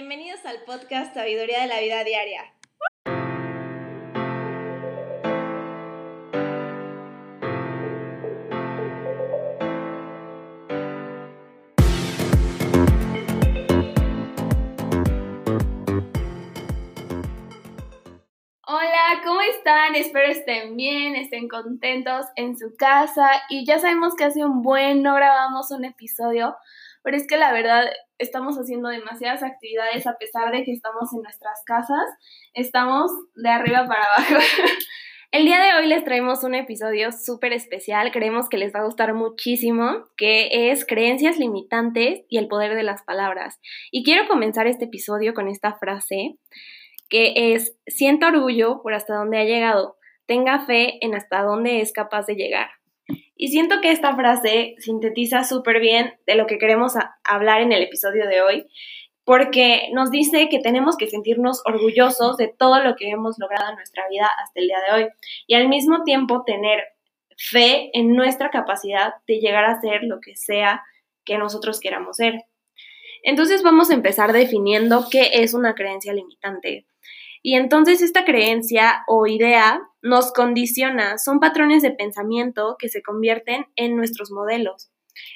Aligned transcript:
Bienvenidos 0.00 0.46
al 0.46 0.62
podcast 0.64 1.12
Sabiduría 1.12 1.60
de 1.60 1.66
la 1.66 1.78
Vida 1.78 2.02
Diaria. 2.04 2.54
Hola, 18.66 19.20
¿cómo 19.22 19.42
están? 19.42 19.96
Espero 19.96 20.28
estén 20.28 20.78
bien, 20.78 21.14
estén 21.14 21.46
contentos 21.46 22.24
en 22.36 22.56
su 22.56 22.74
casa 22.74 23.30
y 23.50 23.66
ya 23.66 23.78
sabemos 23.78 24.14
que 24.16 24.24
hace 24.24 24.42
un 24.46 24.62
buen 24.62 25.02
no 25.02 25.14
grabamos 25.14 25.70
un 25.70 25.84
episodio, 25.84 26.56
pero 27.02 27.16
es 27.16 27.26
que 27.26 27.36
la 27.36 27.52
verdad 27.52 27.84
estamos 28.18 28.56
haciendo 28.56 28.88
demasiadas 28.88 29.42
actividades 29.42 30.06
a 30.06 30.16
pesar 30.18 30.52
de 30.52 30.64
que 30.64 30.72
estamos 30.72 31.12
en 31.14 31.22
nuestras 31.22 31.62
casas, 31.64 32.06
estamos 32.54 33.10
de 33.34 33.48
arriba 33.48 33.86
para 33.86 34.04
abajo. 34.04 34.36
El 35.32 35.44
día 35.44 35.60
de 35.60 35.74
hoy 35.78 35.86
les 35.86 36.02
traemos 36.02 36.42
un 36.42 36.56
episodio 36.56 37.12
súper 37.12 37.52
especial, 37.52 38.10
creemos 38.10 38.48
que 38.48 38.58
les 38.58 38.74
va 38.74 38.80
a 38.80 38.84
gustar 38.84 39.14
muchísimo, 39.14 40.06
que 40.16 40.70
es 40.72 40.84
creencias 40.84 41.38
limitantes 41.38 42.22
y 42.28 42.38
el 42.38 42.48
poder 42.48 42.74
de 42.74 42.82
las 42.82 43.04
palabras. 43.04 43.60
Y 43.92 44.02
quiero 44.02 44.26
comenzar 44.26 44.66
este 44.66 44.86
episodio 44.86 45.32
con 45.32 45.46
esta 45.46 45.74
frase 45.74 46.36
que 47.08 47.54
es, 47.54 47.76
siento 47.86 48.26
orgullo 48.26 48.82
por 48.82 48.92
hasta 48.92 49.14
dónde 49.14 49.38
ha 49.38 49.44
llegado, 49.44 49.96
tenga 50.26 50.66
fe 50.66 51.04
en 51.04 51.14
hasta 51.14 51.42
dónde 51.42 51.80
es 51.80 51.92
capaz 51.92 52.26
de 52.26 52.34
llegar. 52.34 52.79
Y 53.36 53.48
siento 53.48 53.80
que 53.80 53.90
esta 53.90 54.14
frase 54.14 54.74
sintetiza 54.78 55.44
súper 55.44 55.80
bien 55.80 56.14
de 56.26 56.34
lo 56.34 56.46
que 56.46 56.58
queremos 56.58 56.94
hablar 57.24 57.62
en 57.62 57.72
el 57.72 57.82
episodio 57.82 58.26
de 58.26 58.42
hoy, 58.42 58.66
porque 59.24 59.90
nos 59.92 60.10
dice 60.10 60.48
que 60.48 60.58
tenemos 60.58 60.96
que 60.96 61.08
sentirnos 61.08 61.62
orgullosos 61.64 62.36
de 62.36 62.48
todo 62.48 62.82
lo 62.82 62.96
que 62.96 63.10
hemos 63.10 63.38
logrado 63.38 63.70
en 63.70 63.76
nuestra 63.76 64.08
vida 64.08 64.28
hasta 64.42 64.60
el 64.60 64.66
día 64.66 64.78
de 64.86 64.94
hoy 64.94 65.08
y 65.46 65.54
al 65.54 65.68
mismo 65.68 66.02
tiempo 66.04 66.42
tener 66.44 66.84
fe 67.36 67.90
en 67.92 68.14
nuestra 68.14 68.50
capacidad 68.50 69.14
de 69.26 69.40
llegar 69.40 69.64
a 69.64 69.80
ser 69.80 70.02
lo 70.02 70.20
que 70.20 70.36
sea 70.36 70.82
que 71.24 71.38
nosotros 71.38 71.80
queramos 71.80 72.16
ser. 72.16 72.44
Entonces 73.22 73.62
vamos 73.62 73.90
a 73.90 73.94
empezar 73.94 74.32
definiendo 74.32 75.06
qué 75.10 75.30
es 75.34 75.54
una 75.54 75.74
creencia 75.74 76.12
limitante. 76.12 76.86
Y 77.42 77.54
entonces 77.54 78.02
esta 78.02 78.24
creencia 78.24 79.02
o 79.06 79.26
idea 79.26 79.80
nos 80.02 80.32
condiciona, 80.32 81.18
son 81.18 81.40
patrones 81.40 81.82
de 81.82 81.90
pensamiento 81.90 82.76
que 82.78 82.88
se 82.88 83.02
convierten 83.02 83.66
en 83.76 83.96
nuestros 83.96 84.30
modelos. 84.30 84.90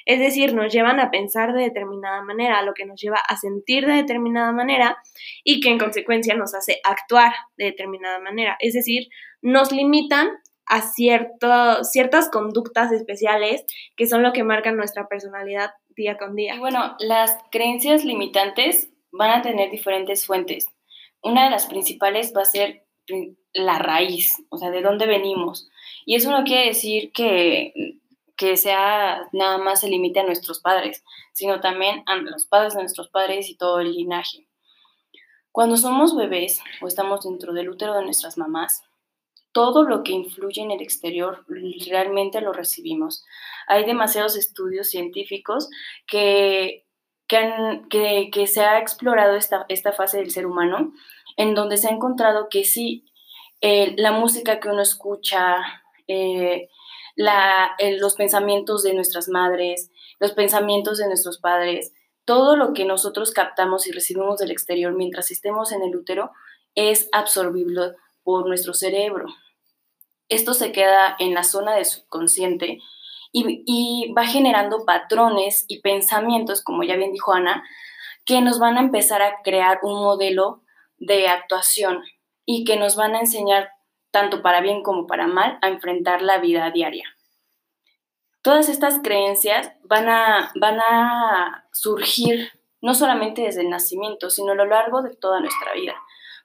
Es 0.05 0.19
decir, 0.19 0.53
nos 0.53 0.73
llevan 0.73 0.99
a 0.99 1.11
pensar 1.11 1.53
de 1.53 1.63
determinada 1.63 2.21
manera, 2.23 2.61
lo 2.63 2.73
que 2.73 2.85
nos 2.85 2.99
lleva 2.99 3.17
a 3.17 3.37
sentir 3.37 3.85
de 3.85 3.93
determinada 3.93 4.51
manera 4.51 4.97
y 5.43 5.59
que 5.59 5.69
en 5.69 5.77
consecuencia 5.77 6.35
nos 6.35 6.55
hace 6.55 6.79
actuar 6.83 7.33
de 7.57 7.65
determinada 7.65 8.19
manera. 8.19 8.55
Es 8.59 8.73
decir, 8.73 9.07
nos 9.41 9.71
limitan 9.71 10.29
a 10.67 10.81
ciertas 10.81 12.29
conductas 12.31 12.91
especiales 12.91 13.65
que 13.95 14.07
son 14.07 14.23
lo 14.23 14.33
que 14.33 14.43
marcan 14.43 14.77
nuestra 14.77 15.07
personalidad 15.07 15.71
día 15.95 16.17
con 16.17 16.35
día. 16.35 16.55
Y 16.55 16.59
bueno, 16.59 16.95
las 16.99 17.37
creencias 17.51 18.03
limitantes 18.03 18.89
van 19.11 19.31
a 19.31 19.41
tener 19.43 19.69
diferentes 19.69 20.25
fuentes 20.25 20.67
una 21.25 21.45
de 21.45 21.49
las 21.49 21.65
principales 21.65 22.33
va 22.35 22.43
a 22.43 22.45
ser 22.45 22.85
la 23.53 23.79
raíz, 23.79 24.43
o 24.49 24.57
sea, 24.57 24.69
de 24.69 24.81
dónde 24.81 25.07
venimos. 25.07 25.67
Y 26.05 26.15
eso 26.15 26.29
no 26.29 26.43
quiere 26.43 26.67
decir 26.67 27.11
que, 27.11 27.99
que 28.37 28.57
sea 28.57 29.27
nada 29.31 29.57
más 29.57 29.81
se 29.81 29.89
limite 29.89 30.19
a 30.19 30.25
nuestros 30.25 30.59
padres, 30.59 31.03
sino 31.33 31.59
también 31.59 32.03
a 32.05 32.15
los 32.15 32.45
padres 32.45 32.75
de 32.75 32.81
nuestros 32.81 33.09
padres 33.09 33.49
y 33.49 33.55
todo 33.55 33.79
el 33.79 33.93
linaje. 33.93 34.47
Cuando 35.51 35.77
somos 35.77 36.15
bebés 36.15 36.61
o 36.81 36.87
estamos 36.87 37.23
dentro 37.23 37.53
del 37.53 37.69
útero 37.69 37.95
de 37.95 38.03
nuestras 38.03 38.37
mamás, 38.37 38.83
todo 39.51 39.83
lo 39.83 40.03
que 40.03 40.11
influye 40.11 40.61
en 40.61 40.71
el 40.71 40.81
exterior 40.81 41.43
realmente 41.87 42.41
lo 42.41 42.53
recibimos. 42.53 43.25
Hay 43.67 43.85
demasiados 43.85 44.35
estudios 44.35 44.89
científicos 44.89 45.69
que 46.05 46.85
que, 47.27 48.29
que, 48.31 48.47
se 48.47 48.61
ha 48.61 48.79
explorado 48.79 49.35
esta, 49.35 49.65
esta, 49.69 49.91
fase 49.91 50.17
del 50.17 50.31
ser 50.31 50.45
humano, 50.45 50.93
en 51.37 51.55
donde 51.55 51.77
se 51.77 51.87
ha 51.87 51.91
encontrado 51.91 52.47
que 52.49 52.63
sí, 52.63 53.05
la 53.61 54.11
música 54.11 54.59
que 54.59 54.69
uno 54.69 54.81
escucha, 54.81 55.57
eh, 56.07 56.69
los 57.15 58.15
pensamientos 58.15 58.83
de 58.83 58.93
nuestras 58.93 59.27
madres, 59.27 59.89
los 60.19 60.33
pensamientos 60.33 60.97
de 60.97 61.07
nuestros 61.07 61.39
padres, 61.39 61.93
todo 62.25 62.55
lo 62.55 62.73
que 62.73 62.85
nosotros 62.85 63.31
captamos 63.31 63.87
y 63.87 63.91
recibimos 63.91 64.39
del 64.39 64.51
exterior 64.51 64.93
mientras 64.93 65.31
estemos 65.31 65.71
en 65.71 65.83
el 65.83 65.95
útero 65.95 66.31
es 66.73 67.07
absorbible 67.11 67.93
por 68.23 68.47
nuestro 68.47 68.73
cerebro. 68.73 69.27
Esto 70.27 70.53
se 70.53 70.71
queda 70.71 71.15
en 71.19 71.33
la 71.33 71.43
zona 71.43 71.75
del 71.75 71.85
subconsciente 71.85 72.79
y, 73.31 74.13
va 74.13 74.25
generando 74.25 74.85
patrones 74.85 75.65
y 75.67 75.81
pensamientos, 75.81 76.63
como 76.63 76.83
ya 76.83 76.95
bien 76.95 77.11
dijo 77.11 77.33
Ana, 77.33 77.63
que 78.25 78.41
nos 78.41 78.59
van 78.59 78.77
a 78.77 78.81
empezar 78.81 79.21
a 79.21 79.41
crear 79.43 79.79
un 79.83 80.01
modelo 80.01 80.63
de 80.97 81.27
actuación 81.27 82.03
y 82.45 82.63
que 82.63 82.77
nos 82.77 82.95
van 82.95 83.15
a 83.15 83.19
enseñar, 83.19 83.71
tanto 84.11 84.41
para 84.41 84.61
bien 84.61 84.83
como 84.83 85.07
para 85.07 85.27
mal, 85.27 85.57
a 85.61 85.67
enfrentar 85.67 86.21
la 86.21 86.37
vida 86.39 86.71
diaria. 86.71 87.05
Todas 88.41 88.69
estas 88.69 88.99
creencias 88.99 89.71
van 89.83 90.07
a, 90.07 90.51
van 90.59 90.79
a 90.79 91.67
surgir 91.71 92.51
no 92.81 92.93
solamente 92.93 93.41
desde 93.41 93.61
el 93.61 93.69
nacimiento, 93.69 94.29
sino 94.29 94.51
a 94.51 94.55
lo 94.55 94.65
largo 94.65 95.01
de 95.01 95.15
toda 95.15 95.39
nuestra 95.39 95.73
vida. 95.73 95.95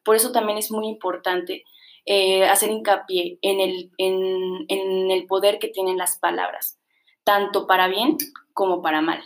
Por 0.03 0.17
eso 0.17 0.33
también 0.33 0.57
es 0.57 0.71
muy 0.71 0.87
importante 0.87 1.65
eh, 2.07 2.49
hacer 2.49 2.71
hincapié 2.71 3.39
en 3.43 3.61
el, 3.61 3.91
en 3.99 5.11
el 5.11 5.27
poder 5.27 5.59
que 5.59 5.69
tienen 5.69 5.99
las 5.99 6.19
palabras 6.19 6.81
tanto 7.25 7.67
para 7.67 7.89
bien 7.89 8.17
como 8.53 8.83
para 8.83 9.01
mal. 9.01 9.23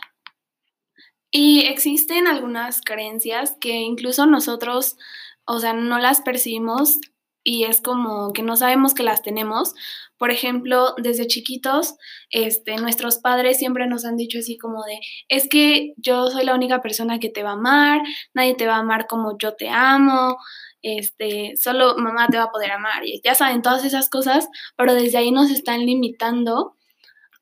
Y 1.37 1.65
existen 1.65 2.27
algunas 2.27 2.79
creencias 2.79 3.57
que 3.59 3.81
incluso 3.81 4.25
nosotros, 4.25 4.95
o 5.43 5.59
sea, 5.59 5.73
no 5.73 5.99
las 5.99 6.21
percibimos 6.21 7.01
y 7.43 7.65
es 7.65 7.81
como 7.81 8.31
que 8.31 8.41
no 8.41 8.55
sabemos 8.55 8.93
que 8.93 9.03
las 9.03 9.21
tenemos. 9.21 9.73
Por 10.17 10.31
ejemplo, 10.31 10.95
desde 10.95 11.27
chiquitos, 11.27 11.95
este, 12.29 12.77
nuestros 12.77 13.17
padres 13.17 13.57
siempre 13.57 13.85
nos 13.85 14.05
han 14.05 14.15
dicho 14.15 14.39
así 14.39 14.57
como 14.57 14.85
de, 14.85 14.97
es 15.27 15.49
que 15.49 15.91
yo 15.97 16.29
soy 16.29 16.45
la 16.45 16.55
única 16.55 16.81
persona 16.81 17.19
que 17.19 17.27
te 17.27 17.43
va 17.43 17.49
a 17.49 17.53
amar, 17.55 17.99
nadie 18.33 18.55
te 18.55 18.65
va 18.65 18.77
a 18.77 18.79
amar 18.79 19.05
como 19.05 19.37
yo 19.37 19.55
te 19.55 19.67
amo, 19.67 20.37
este, 20.81 21.51
solo 21.57 21.97
mamá 21.97 22.29
te 22.29 22.37
va 22.37 22.43
a 22.43 22.51
poder 22.51 22.71
amar. 22.71 23.05
Y 23.05 23.19
ya 23.25 23.35
saben, 23.35 23.61
todas 23.61 23.83
esas 23.83 24.09
cosas, 24.09 24.47
pero 24.77 24.93
desde 24.93 25.17
ahí 25.17 25.31
nos 25.31 25.51
están 25.51 25.85
limitando 25.85 26.77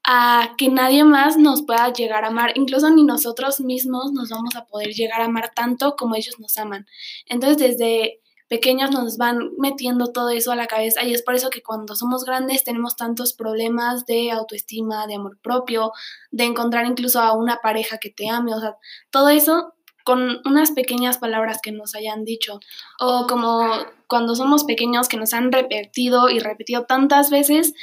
a 0.05 0.55
que 0.57 0.69
nadie 0.69 1.03
más 1.03 1.37
nos 1.37 1.61
pueda 1.61 1.91
llegar 1.93 2.25
a 2.25 2.27
amar, 2.27 2.51
incluso 2.55 2.89
ni 2.89 3.03
nosotros 3.03 3.59
mismos 3.61 4.11
nos 4.11 4.29
vamos 4.29 4.55
a 4.55 4.65
poder 4.65 4.89
llegar 4.89 5.21
a 5.21 5.25
amar 5.25 5.51
tanto 5.55 5.95
como 5.95 6.15
ellos 6.15 6.39
nos 6.39 6.57
aman. 6.57 6.85
Entonces 7.25 7.57
desde 7.57 8.19
pequeños 8.49 8.91
nos 8.91 9.17
van 9.17 9.51
metiendo 9.57 10.11
todo 10.11 10.29
eso 10.29 10.51
a 10.51 10.55
la 10.55 10.67
cabeza 10.67 11.03
y 11.03 11.13
es 11.13 11.23
por 11.23 11.35
eso 11.35 11.49
que 11.49 11.63
cuando 11.63 11.95
somos 11.95 12.25
grandes 12.25 12.63
tenemos 12.63 12.95
tantos 12.95 13.33
problemas 13.33 14.05
de 14.05 14.31
autoestima, 14.31 15.07
de 15.07 15.15
amor 15.15 15.39
propio, 15.41 15.91
de 16.31 16.43
encontrar 16.43 16.85
incluso 16.85 17.19
a 17.19 17.33
una 17.33 17.57
pareja 17.63 17.97
que 17.97 18.09
te 18.09 18.29
ame, 18.29 18.53
o 18.53 18.59
sea, 18.59 18.75
todo 19.09 19.29
eso 19.29 19.73
con 20.03 20.41
unas 20.45 20.71
pequeñas 20.71 21.17
palabras 21.17 21.59
que 21.63 21.71
nos 21.71 21.95
hayan 21.95 22.25
dicho. 22.25 22.59
O 22.99 23.25
como 23.27 23.69
cuando 24.07 24.35
somos 24.35 24.65
pequeños 24.65 25.07
que 25.07 25.17
nos 25.17 25.33
han 25.33 25.51
repetido 25.51 26.29
y 26.29 26.39
repetido 26.39 26.83
tantas 26.83 27.29
veces 27.29 27.73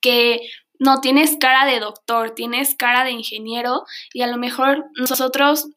que 0.00 0.40
no, 0.80 1.02
tienes 1.02 1.36
cara 1.36 1.70
de 1.70 1.78
doctor, 1.78 2.30
tienes 2.30 2.74
cara 2.74 3.04
de 3.04 3.10
ingeniero 3.10 3.84
y 4.14 4.22
a 4.22 4.26
lo 4.26 4.38
mejor 4.38 4.86
nosotros, 4.96 5.68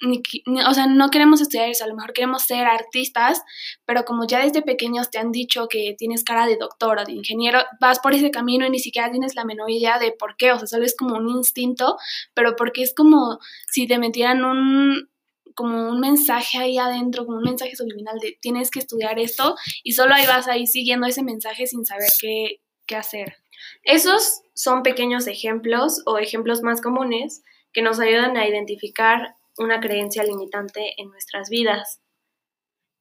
o 0.65 0.73
sea, 0.73 0.87
no 0.87 1.09
queremos 1.09 1.41
estudiar 1.41 1.67
eso, 1.67 1.83
a 1.83 1.87
lo 1.87 1.95
mejor 1.95 2.13
queremos 2.13 2.43
ser 2.43 2.65
artistas, 2.65 3.41
pero 3.85 4.05
como 4.05 4.25
ya 4.25 4.39
desde 4.39 4.61
pequeños 4.61 5.11
te 5.11 5.19
han 5.19 5.33
dicho 5.33 5.67
que 5.67 5.93
tienes 5.97 6.23
cara 6.23 6.47
de 6.47 6.55
doctor 6.55 6.99
o 6.99 7.03
de 7.03 7.11
ingeniero, 7.11 7.59
vas 7.81 7.99
por 7.99 8.13
ese 8.13 8.31
camino 8.31 8.65
y 8.65 8.69
ni 8.69 8.79
siquiera 8.79 9.11
tienes 9.11 9.35
la 9.35 9.43
menor 9.43 9.69
idea 9.69 9.99
de 9.99 10.13
por 10.13 10.37
qué, 10.37 10.53
o 10.53 10.57
sea, 10.57 10.67
solo 10.67 10.85
es 10.85 10.95
como 10.95 11.17
un 11.17 11.27
instinto, 11.27 11.97
pero 12.33 12.55
porque 12.55 12.81
es 12.81 12.95
como 12.95 13.39
si 13.69 13.87
te 13.87 13.99
metieran 13.99 14.45
un, 14.45 15.09
como 15.53 15.89
un 15.89 15.99
mensaje 15.99 16.59
ahí 16.59 16.77
adentro, 16.77 17.25
como 17.25 17.39
un 17.39 17.43
mensaje 17.43 17.75
subliminal 17.75 18.19
de 18.19 18.37
tienes 18.39 18.71
que 18.71 18.79
estudiar 18.79 19.19
esto 19.19 19.55
y 19.83 19.91
solo 19.91 20.15
ahí 20.15 20.25
vas 20.27 20.47
ahí 20.47 20.65
siguiendo 20.65 21.07
ese 21.07 21.23
mensaje 21.23 21.67
sin 21.67 21.85
saber 21.85 22.09
qué, 22.21 22.61
qué 22.87 22.95
hacer. 22.95 23.42
Esos 23.83 24.41
son 24.53 24.83
pequeños 24.83 25.27
ejemplos 25.27 26.01
o 26.05 26.17
ejemplos 26.17 26.61
más 26.61 26.81
comunes 26.81 27.43
que 27.71 27.81
nos 27.81 27.99
ayudan 27.99 28.37
a 28.37 28.47
identificar 28.47 29.35
una 29.57 29.79
creencia 29.79 30.23
limitante 30.23 30.99
en 31.01 31.09
nuestras 31.09 31.49
vidas. 31.49 32.01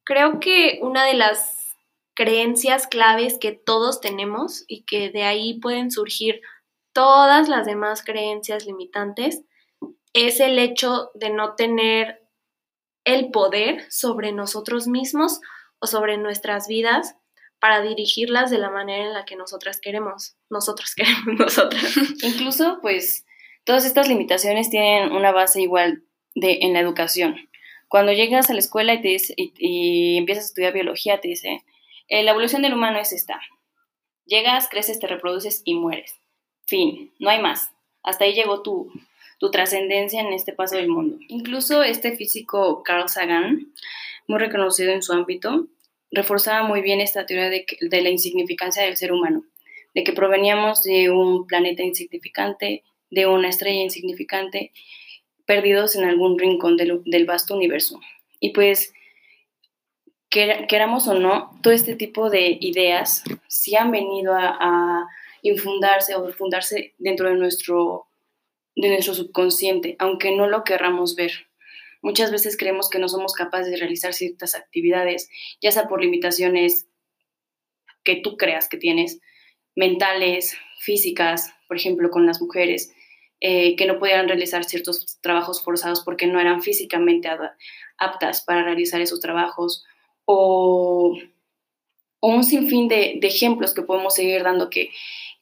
Creo 0.03 0.39
que 0.39 0.79
una 0.81 1.05
de 1.05 1.13
las 1.13 1.75
creencias 2.13 2.87
claves 2.87 3.37
que 3.39 3.51
todos 3.53 4.01
tenemos 4.01 4.65
y 4.67 4.83
que 4.83 5.09
de 5.09 5.23
ahí 5.23 5.59
pueden 5.59 5.91
surgir 5.91 6.41
todas 6.91 7.49
las 7.49 7.65
demás 7.65 8.03
creencias 8.03 8.65
limitantes 8.65 9.43
es 10.13 10.39
el 10.39 10.59
hecho 10.59 11.09
de 11.15 11.31
no 11.31 11.55
tener 11.55 12.27
el 13.03 13.31
poder 13.31 13.91
sobre 13.91 14.31
nosotros 14.31 14.87
mismos 14.87 15.41
o 15.79 15.87
sobre 15.87 16.17
nuestras 16.17 16.67
vidas 16.67 17.15
para 17.63 17.81
dirigirlas 17.81 18.51
de 18.51 18.57
la 18.57 18.69
manera 18.69 19.05
en 19.05 19.13
la 19.13 19.23
que 19.23 19.37
nosotras 19.37 19.79
queremos, 19.79 20.35
nosotros 20.49 20.93
queremos, 20.95 21.39
nosotras. 21.39 21.95
Incluso, 22.21 22.79
pues, 22.81 23.25
todas 23.63 23.85
estas 23.85 24.09
limitaciones 24.09 24.69
tienen 24.69 25.13
una 25.13 25.31
base 25.31 25.61
igual 25.61 26.03
de, 26.35 26.57
en 26.59 26.73
la 26.73 26.81
educación. 26.81 27.37
Cuando 27.87 28.11
llegas 28.11 28.49
a 28.49 28.53
la 28.53 28.59
escuela 28.59 28.95
y, 28.95 29.01
te 29.01 29.17
y, 29.37 30.17
empiezas 30.17 30.43
a 30.43 30.47
estudiar 30.47 30.73
biología, 30.73 31.21
te 31.21 31.29
dice, 31.29 31.63
eh, 32.09 32.23
la 32.23 32.31
evolución 32.31 32.63
del 32.63 32.73
humano 32.73 32.99
es 32.99 33.13
esta. 33.13 33.39
Llegas, 34.25 34.67
creces, 34.67 34.99
te 34.99 35.07
reproduces 35.07 35.61
y 35.63 35.75
mueres. 35.75 36.19
Fin, 36.65 37.13
no 37.17 37.29
hay 37.29 37.41
más. 37.41 37.71
Hasta 38.03 38.25
ahí 38.25 38.33
llegó 38.33 38.61
tu, 38.61 38.91
tu 39.39 39.51
trascendencia 39.51 40.19
en 40.19 40.33
este 40.33 40.51
paso 40.51 40.75
del 40.75 40.89
mundo. 40.89 41.15
Incluso 41.29 41.81
este 41.81 42.17
físico 42.17 42.83
Carl 42.83 43.07
Sagan, 43.07 43.71
muy 44.27 44.39
reconocido 44.39 44.91
en 44.91 45.01
su 45.01 45.13
ámbito, 45.13 45.69
reforzaba 46.13 46.65
muy 46.67 46.81
bien 46.81 47.01
esta 47.01 47.25
teoría 47.25 47.49
de, 47.49 48.01
la 48.01 48.09
insignificancia 48.09 48.83
del 48.83 48.97
ser 48.97 49.11
humano, 49.11 49.43
de 49.93 50.03
que 50.03 50.13
proveníamos 50.13 50.83
de 50.83 51.09
un 51.09 51.47
planeta 51.47 51.83
insignificante, 51.83 52.83
de 53.09 53.27
una 53.27 53.49
estrella 53.49 53.81
insignificante, 53.81 54.71
perdidos 55.45 55.95
en 55.95 56.05
algún 56.05 56.39
rincón 56.39 56.77
del, 56.77 57.25
vasto 57.25 57.55
universo. 57.55 57.99
Y 58.39 58.51
pues, 58.51 58.93
queramos 60.29 61.07
o 61.07 61.13
no, 61.13 61.51
todo 61.61 61.73
este 61.73 61.95
tipo 61.95 62.29
de 62.29 62.57
ideas 62.59 63.23
sí 63.47 63.75
han 63.75 63.91
venido 63.91 64.33
a, 64.33 64.57
a 64.59 65.07
infundarse 65.41 66.15
o 66.15 66.31
fundarse 66.33 66.93
dentro 66.97 67.29
de 67.29 67.35
nuestro 67.35 68.07
de 68.75 68.89
nuestro 68.89 69.13
subconsciente, 69.13 69.95
aunque 69.99 70.35
no 70.35 70.47
lo 70.47 70.63
querramos 70.63 71.15
ver. 71.15 71.47
Muchas 72.03 72.31
veces 72.31 72.57
creemos 72.57 72.89
que 72.89 72.99
no 72.99 73.07
somos 73.07 73.33
capaces 73.33 73.71
de 73.71 73.77
realizar 73.77 74.13
ciertas 74.13 74.55
actividades, 74.55 75.29
ya 75.61 75.71
sea 75.71 75.87
por 75.87 76.01
limitaciones 76.01 76.85
que 78.03 78.17
tú 78.17 78.35
creas 78.35 78.67
que 78.67 78.75
tienes, 78.77 79.21
mentales, 79.73 80.57
físicas, 80.81 81.53
por 81.65 81.77
ejemplo, 81.77 82.09
con 82.11 82.25
las 82.25 82.41
mujeres, 82.41 82.93
eh, 83.39 83.77
que 83.77 83.85
no 83.85 83.99
podían 83.99 84.27
realizar 84.27 84.65
ciertos 84.65 85.17
trabajos 85.21 85.63
forzados 85.63 86.01
porque 86.03 86.27
no 86.27 86.41
eran 86.41 86.61
físicamente 86.61 87.29
aptas 87.97 88.43
para 88.43 88.63
realizar 88.63 88.99
esos 88.99 89.21
trabajos, 89.21 89.85
o, 90.25 91.17
un 92.21 92.43
sinfín 92.43 92.89
de, 92.89 93.17
de 93.21 93.27
ejemplos 93.27 93.73
que 93.73 93.81
podemos 93.81 94.15
seguir 94.15 94.43
dando 94.43 94.69
que 94.69 94.91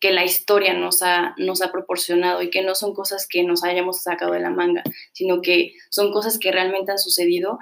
que 0.01 0.11
la 0.11 0.25
historia 0.25 0.73
nos 0.73 1.03
ha, 1.03 1.35
nos 1.37 1.61
ha 1.61 1.71
proporcionado 1.71 2.41
y 2.41 2.49
que 2.49 2.63
no 2.63 2.73
son 2.73 2.93
cosas 2.93 3.27
que 3.29 3.43
nos 3.43 3.63
hayamos 3.63 4.01
sacado 4.01 4.33
de 4.33 4.39
la 4.39 4.49
manga, 4.49 4.83
sino 5.13 5.41
que 5.41 5.75
son 5.89 6.11
cosas 6.11 6.39
que 6.39 6.51
realmente 6.51 6.91
han 6.91 6.97
sucedido 6.97 7.59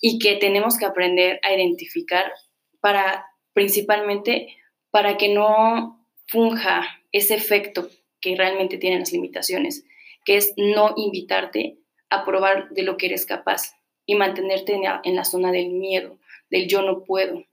y 0.00 0.18
que 0.18 0.34
tenemos 0.36 0.76
que 0.76 0.86
aprender 0.86 1.40
a 1.44 1.54
identificar 1.54 2.32
para 2.80 3.26
principalmente 3.52 4.56
para 4.90 5.16
que 5.16 5.28
no 5.28 6.04
funja 6.26 6.82
ese 7.12 7.34
efecto 7.34 7.88
que 8.20 8.34
realmente 8.36 8.76
tienen 8.78 9.00
las 9.00 9.12
limitaciones, 9.12 9.84
que 10.24 10.36
es 10.36 10.54
no 10.56 10.94
invitarte 10.96 11.78
a 12.10 12.24
probar 12.24 12.70
de 12.70 12.82
lo 12.82 12.96
que 12.96 13.06
eres 13.06 13.24
capaz 13.24 13.76
y 14.04 14.16
mantenerte 14.16 14.74
en 14.74 14.82
la, 14.82 15.00
en 15.04 15.14
la 15.14 15.24
zona 15.24 15.52
del 15.52 15.70
miedo, 15.70 16.18
del 16.50 16.66
yo 16.66 16.82
no 16.82 17.04
puedo. 17.04 17.44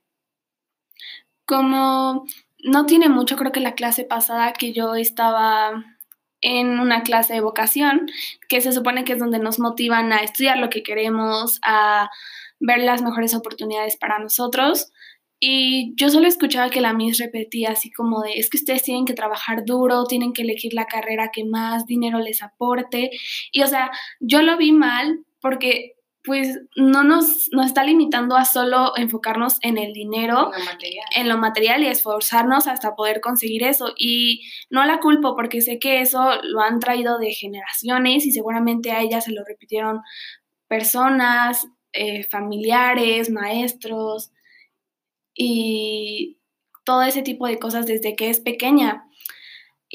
Como 1.45 2.25
no 2.65 2.85
tiene 2.88 3.09
mucho, 3.09 3.35
creo 3.38 3.51
que 3.51 3.59
la 3.59 3.75
clase 3.75 4.03
pasada 4.03 4.53
que 4.53 4.73
yo 4.73 4.95
estaba 4.95 5.85
en 6.41 6.79
una 6.79 7.03
clase 7.03 7.33
de 7.33 7.41
vocación, 7.41 8.07
que 8.50 8.59
se 8.59 8.71
supone 8.71 9.03
que 9.03 9.13
es 9.13 9.19
donde 9.19 9.39
nos 9.39 9.59
motivan 9.59 10.12
a 10.12 10.17
estudiar 10.17 10.57
lo 10.57 10.69
que 10.69 10.83
queremos, 10.83 11.59
a 11.63 12.09
ver 12.59 12.79
las 12.79 13.01
mejores 13.03 13.35
oportunidades 13.35 13.97
para 13.97 14.19
nosotros. 14.19 14.91
Y 15.39 15.94
yo 15.95 16.09
solo 16.09 16.27
escuchaba 16.27 16.69
que 16.71 16.81
la 16.81 16.94
Miss 16.94 17.19
repetía 17.19 17.71
así 17.71 17.91
como 17.91 18.21
de, 18.21 18.33
es 18.33 18.50
que 18.50 18.57
ustedes 18.57 18.83
tienen 18.83 19.06
que 19.06 19.13
trabajar 19.13 19.63
duro, 19.65 20.06
tienen 20.06 20.33
que 20.33 20.41
elegir 20.41 20.73
la 20.73 20.85
carrera 20.85 21.29
que 21.31 21.45
más 21.45 21.85
dinero 21.85 22.19
les 22.19 22.41
aporte. 22.41 23.12
Y 23.51 23.62
o 23.62 23.67
sea, 23.67 23.91
yo 24.19 24.41
lo 24.41 24.57
vi 24.57 24.71
mal 24.71 25.19
porque 25.39 25.94
pues 26.25 26.60
no 26.75 27.04
nos, 27.04 27.50
está 27.66 27.83
limitando 27.83 28.36
a 28.36 28.45
solo 28.45 28.94
enfocarnos 28.98 29.57
en 29.62 29.77
el 29.77 29.94
dinero, 29.94 30.51
en 31.16 31.30
lo, 31.30 31.38
material 31.38 31.83
y 31.83 31.88
esforzarnos 31.88 32.68
hasta 32.68 32.95
poder 32.95 33.22
conseguir 33.22 33.63
eso. 33.63 33.94
Y 33.98 34.42
no 34.69 34.83
la 34.86 35.00
culpo 35.00 35.36
porque 35.36 35.62
sé 35.62 35.80
que 35.80 36.01
eso 36.01 36.42
lo 36.44 36.62
han 36.62 36.80
traído 36.80 37.19
de 37.19 37.33
generaciones 37.33 38.25
y 38.25 38.31
seguramente 38.31 38.92
a 38.92 39.01
ella 39.01 39.22
se 39.22 39.31
lo 39.31 39.44
repitieron 39.45 40.01
personas, 40.68 41.68
eh, 41.94 42.24
familiares, 42.24 43.30
maestros 43.30 44.31
y 45.33 46.39
todo 46.83 47.04
ese 47.04 47.22
tipo 47.22 47.48
de 47.48 47.60
cosas 47.60 47.86
desde 47.86 48.16
que 48.16 48.30
es 48.30 48.39
pequeña. 48.39 49.06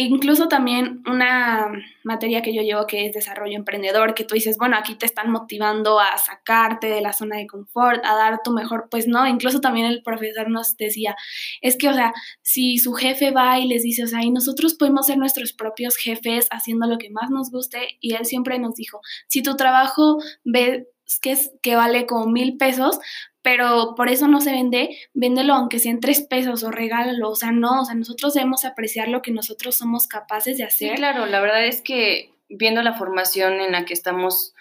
Incluso 0.02 0.48
también 0.48 1.02
una 1.06 1.70
materia 2.04 2.40
que 2.40 2.54
yo 2.54 2.62
llevo 2.62 2.86
que 2.86 3.04
es 3.04 3.12
desarrollo 3.12 3.54
emprendedor, 3.54 4.14
que 4.14 4.24
tú 4.24 4.34
dices, 4.34 4.56
bueno, 4.56 4.78
aquí 4.78 4.94
te 4.94 5.04
están 5.04 5.30
motivando 5.30 6.00
a 6.00 6.16
sacarte 6.16 6.86
de 6.86 7.02
la 7.02 7.12
zona 7.12 7.36
de 7.36 7.46
confort, 7.46 8.02
a 8.02 8.14
dar 8.16 8.40
tu 8.42 8.50
mejor, 8.50 8.88
pues 8.90 9.06
no, 9.06 9.26
incluso 9.26 9.60
también 9.60 9.84
el 9.84 10.02
profesor 10.02 10.48
nos 10.48 10.74
decía, 10.78 11.16
es 11.60 11.76
que, 11.76 11.90
o 11.90 11.92
sea, 11.92 12.14
si 12.40 12.78
su 12.78 12.94
jefe 12.94 13.30
va 13.30 13.58
y 13.58 13.68
les 13.68 13.82
dice, 13.82 14.04
o 14.04 14.06
sea, 14.06 14.22
y 14.24 14.30
nosotros 14.30 14.72
podemos 14.72 15.04
ser 15.04 15.18
nuestros 15.18 15.52
propios 15.52 15.96
jefes 15.96 16.48
haciendo 16.50 16.86
lo 16.86 16.96
que 16.96 17.10
más 17.10 17.28
nos 17.28 17.50
guste, 17.50 17.98
y 18.00 18.14
él 18.14 18.24
siempre 18.24 18.58
nos 18.58 18.76
dijo, 18.76 19.02
si 19.28 19.42
tu 19.42 19.54
trabajo 19.56 20.16
ves 20.44 20.86
que, 21.20 21.32
es, 21.32 21.52
que 21.60 21.76
vale 21.76 22.06
como 22.06 22.26
mil 22.26 22.56
pesos, 22.56 22.98
pero 23.42 23.94
por 23.96 24.08
eso 24.08 24.28
no 24.28 24.40
se 24.40 24.52
vende, 24.52 24.96
véndelo 25.14 25.54
aunque 25.54 25.78
sea 25.78 25.92
en 25.92 26.00
tres 26.00 26.22
pesos 26.22 26.62
o 26.62 26.70
regálalo, 26.70 27.30
o 27.30 27.36
sea, 27.36 27.52
no, 27.52 27.80
o 27.80 27.84
sea, 27.84 27.94
nosotros 27.94 28.34
debemos 28.34 28.64
apreciar 28.64 29.08
lo 29.08 29.22
que 29.22 29.32
nosotros 29.32 29.76
somos 29.76 30.06
capaces 30.06 30.58
de 30.58 30.64
hacer. 30.64 30.90
Sí, 30.90 30.96
claro, 30.96 31.26
la 31.26 31.40
verdad 31.40 31.64
es 31.64 31.80
que 31.80 32.32
viendo 32.48 32.82
la 32.82 32.94
formación 32.94 33.60
en 33.60 33.72
la 33.72 33.84
que 33.84 33.94
estamos 33.94 34.54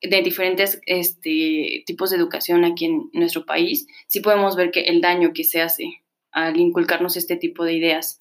de 0.00 0.22
diferentes 0.22 0.80
este, 0.86 1.84
tipos 1.86 2.10
de 2.10 2.16
educación 2.16 2.64
aquí 2.64 2.86
en 2.86 3.10
nuestro 3.12 3.44
país, 3.44 3.86
sí 4.06 4.20
podemos 4.20 4.56
ver 4.56 4.70
que 4.70 4.82
el 4.82 5.00
daño 5.00 5.32
que 5.32 5.44
se 5.44 5.60
hace 5.60 6.02
al 6.32 6.58
inculcarnos 6.58 7.16
este 7.16 7.36
tipo 7.36 7.64
de 7.64 7.74
ideas. 7.74 8.18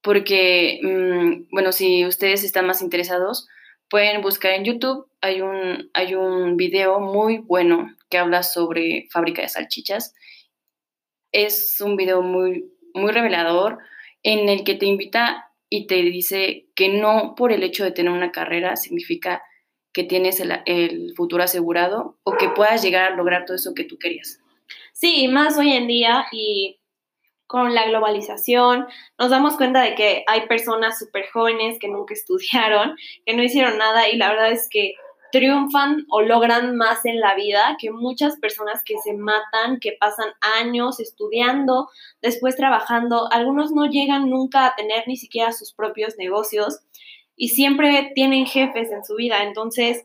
Porque, 0.00 0.80
mm, 0.82 1.48
bueno, 1.50 1.72
si 1.72 2.06
ustedes 2.06 2.44
están 2.44 2.66
más 2.66 2.80
interesados, 2.80 3.48
pueden 3.94 4.22
buscar 4.22 4.54
en 4.54 4.64
YouTube, 4.64 5.06
hay 5.20 5.40
un, 5.40 5.88
hay 5.94 6.16
un 6.16 6.56
video 6.56 6.98
muy 6.98 7.38
bueno 7.38 7.94
que 8.10 8.18
habla 8.18 8.42
sobre 8.42 9.06
fábrica 9.12 9.42
de 9.42 9.48
salchichas. 9.48 10.16
Es 11.30 11.80
un 11.80 11.94
video 11.94 12.20
muy, 12.20 12.72
muy 12.92 13.12
revelador 13.12 13.78
en 14.24 14.48
el 14.48 14.64
que 14.64 14.74
te 14.74 14.86
invita 14.86 15.48
y 15.70 15.86
te 15.86 15.94
dice 16.02 16.66
que 16.74 16.88
no 16.88 17.36
por 17.36 17.52
el 17.52 17.62
hecho 17.62 17.84
de 17.84 17.92
tener 17.92 18.10
una 18.10 18.32
carrera 18.32 18.74
significa 18.74 19.44
que 19.92 20.02
tienes 20.02 20.40
el, 20.40 20.50
el 20.66 21.12
futuro 21.14 21.44
asegurado 21.44 22.18
o 22.24 22.32
que 22.36 22.48
puedas 22.48 22.82
llegar 22.82 23.12
a 23.12 23.14
lograr 23.14 23.44
todo 23.44 23.54
eso 23.54 23.74
que 23.74 23.84
tú 23.84 23.96
querías. 23.96 24.40
Sí, 24.92 25.28
más 25.28 25.56
hoy 25.56 25.70
en 25.70 25.86
día 25.86 26.26
y 26.32 26.80
con 27.46 27.74
la 27.74 27.86
globalización, 27.86 28.86
nos 29.18 29.30
damos 29.30 29.56
cuenta 29.56 29.82
de 29.82 29.94
que 29.94 30.24
hay 30.26 30.46
personas 30.46 30.98
súper 30.98 31.26
jóvenes 31.30 31.78
que 31.78 31.88
nunca 31.88 32.14
estudiaron, 32.14 32.96
que 33.24 33.34
no 33.34 33.42
hicieron 33.42 33.78
nada 33.78 34.08
y 34.08 34.16
la 34.16 34.30
verdad 34.30 34.52
es 34.52 34.68
que 34.70 34.94
triunfan 35.34 36.06
o 36.10 36.22
logran 36.22 36.76
más 36.76 37.04
en 37.04 37.18
la 37.18 37.34
vida 37.34 37.76
que 37.80 37.90
muchas 37.90 38.36
personas 38.36 38.82
que 38.84 38.98
se 38.98 39.14
matan, 39.14 39.80
que 39.80 39.96
pasan 39.98 40.28
años 40.60 41.00
estudiando, 41.00 41.88
después 42.22 42.54
trabajando. 42.54 43.28
Algunos 43.32 43.72
no 43.72 43.86
llegan 43.86 44.30
nunca 44.30 44.64
a 44.64 44.76
tener 44.76 45.02
ni 45.08 45.16
siquiera 45.16 45.50
sus 45.50 45.74
propios 45.74 46.14
negocios 46.18 46.78
y 47.34 47.48
siempre 47.48 48.12
tienen 48.14 48.46
jefes 48.46 48.92
en 48.92 49.04
su 49.04 49.16
vida. 49.16 49.42
Entonces, 49.42 50.04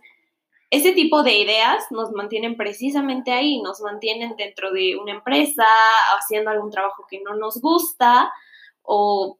ese 0.71 0.91
tipo 0.93 1.23
de 1.23 1.37
ideas 1.37 1.85
nos 1.91 2.11
mantienen 2.11 2.55
precisamente 2.55 3.31
ahí, 3.31 3.61
nos 3.61 3.81
mantienen 3.81 4.35
dentro 4.35 4.71
de 4.71 4.97
una 4.97 5.13
empresa, 5.13 5.65
haciendo 6.17 6.51
algún 6.51 6.69
trabajo 6.69 7.05
que 7.09 7.21
no 7.21 7.35
nos 7.35 7.59
gusta 7.59 8.31
o 8.83 9.39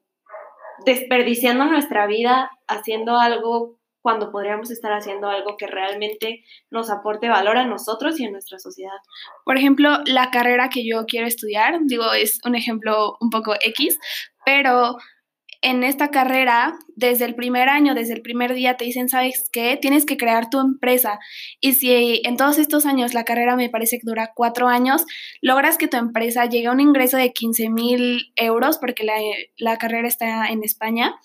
desperdiciando 0.86 1.66
nuestra 1.66 2.08
vida 2.08 2.50
haciendo 2.68 3.18
algo 3.18 3.80
cuando 4.02 4.32
podríamos 4.32 4.72
estar 4.72 4.94
haciendo 4.94 5.28
algo 5.28 5.58
que 5.58 5.68
realmente 5.68 6.44
nos 6.72 6.90
aporte 6.90 7.28
valor 7.28 7.58
a 7.58 7.66
nosotros 7.66 8.20
y 8.20 8.26
a 8.26 8.32
nuestra 8.32 8.58
sociedad. 8.58 8.98
Por 9.44 9.58
ejemplo, 9.58 10.00
la 10.06 10.32
carrera 10.32 10.70
que 10.70 10.88
yo 10.88 11.06
quiero 11.06 11.28
estudiar, 11.28 11.78
digo, 11.84 12.14
es 12.14 12.40
un 12.46 12.56
ejemplo 12.56 13.18
un 13.20 13.30
poco 13.30 13.56
X, 13.60 14.00
pero 14.46 14.98
en 15.62 15.84
esta 15.84 16.10
carrera, 16.10 16.80
desde 16.96 17.26
el 17.26 17.36
primer 17.36 17.68
año, 17.68 17.94
desde 17.94 18.14
el 18.14 18.22
primer 18.22 18.54
día, 18.54 18.78
te 18.78 18.86
dicen, 18.86 19.10
¿sabes 19.10 19.50
qué? 19.52 19.78
Tienes 19.82 20.06
que 20.06 20.18
crear 20.18 20.50
tu 20.50 20.60
empresa. 20.60 21.20
Y 21.60 21.74
si 21.74 22.22
en 22.24 22.38
todos 22.38 22.58
estos 22.60 22.86
años, 22.86 23.14
la 23.14 23.26
carrera 23.26 23.56
me 23.56 23.70
parece 23.70 23.98
que 23.98 24.06
dura 24.06 24.32
cuatro 24.36 24.68
años, 24.68 25.06
logras 25.42 25.78
que 25.78 25.88
tu 25.88 25.98
empresa 25.98 26.46
llegue 26.46 26.68
a 26.68 26.72
un 26.72 26.80
ingreso 26.80 27.18
de 27.18 27.34
15 27.34 27.70
mil 27.70 28.32
euros, 28.36 28.78
porque 28.78 29.04
la, 29.04 29.16
la 29.58 29.78
carrera 29.78 30.08
está 30.08 30.48
en 30.48 30.64
España, 30.64 31.16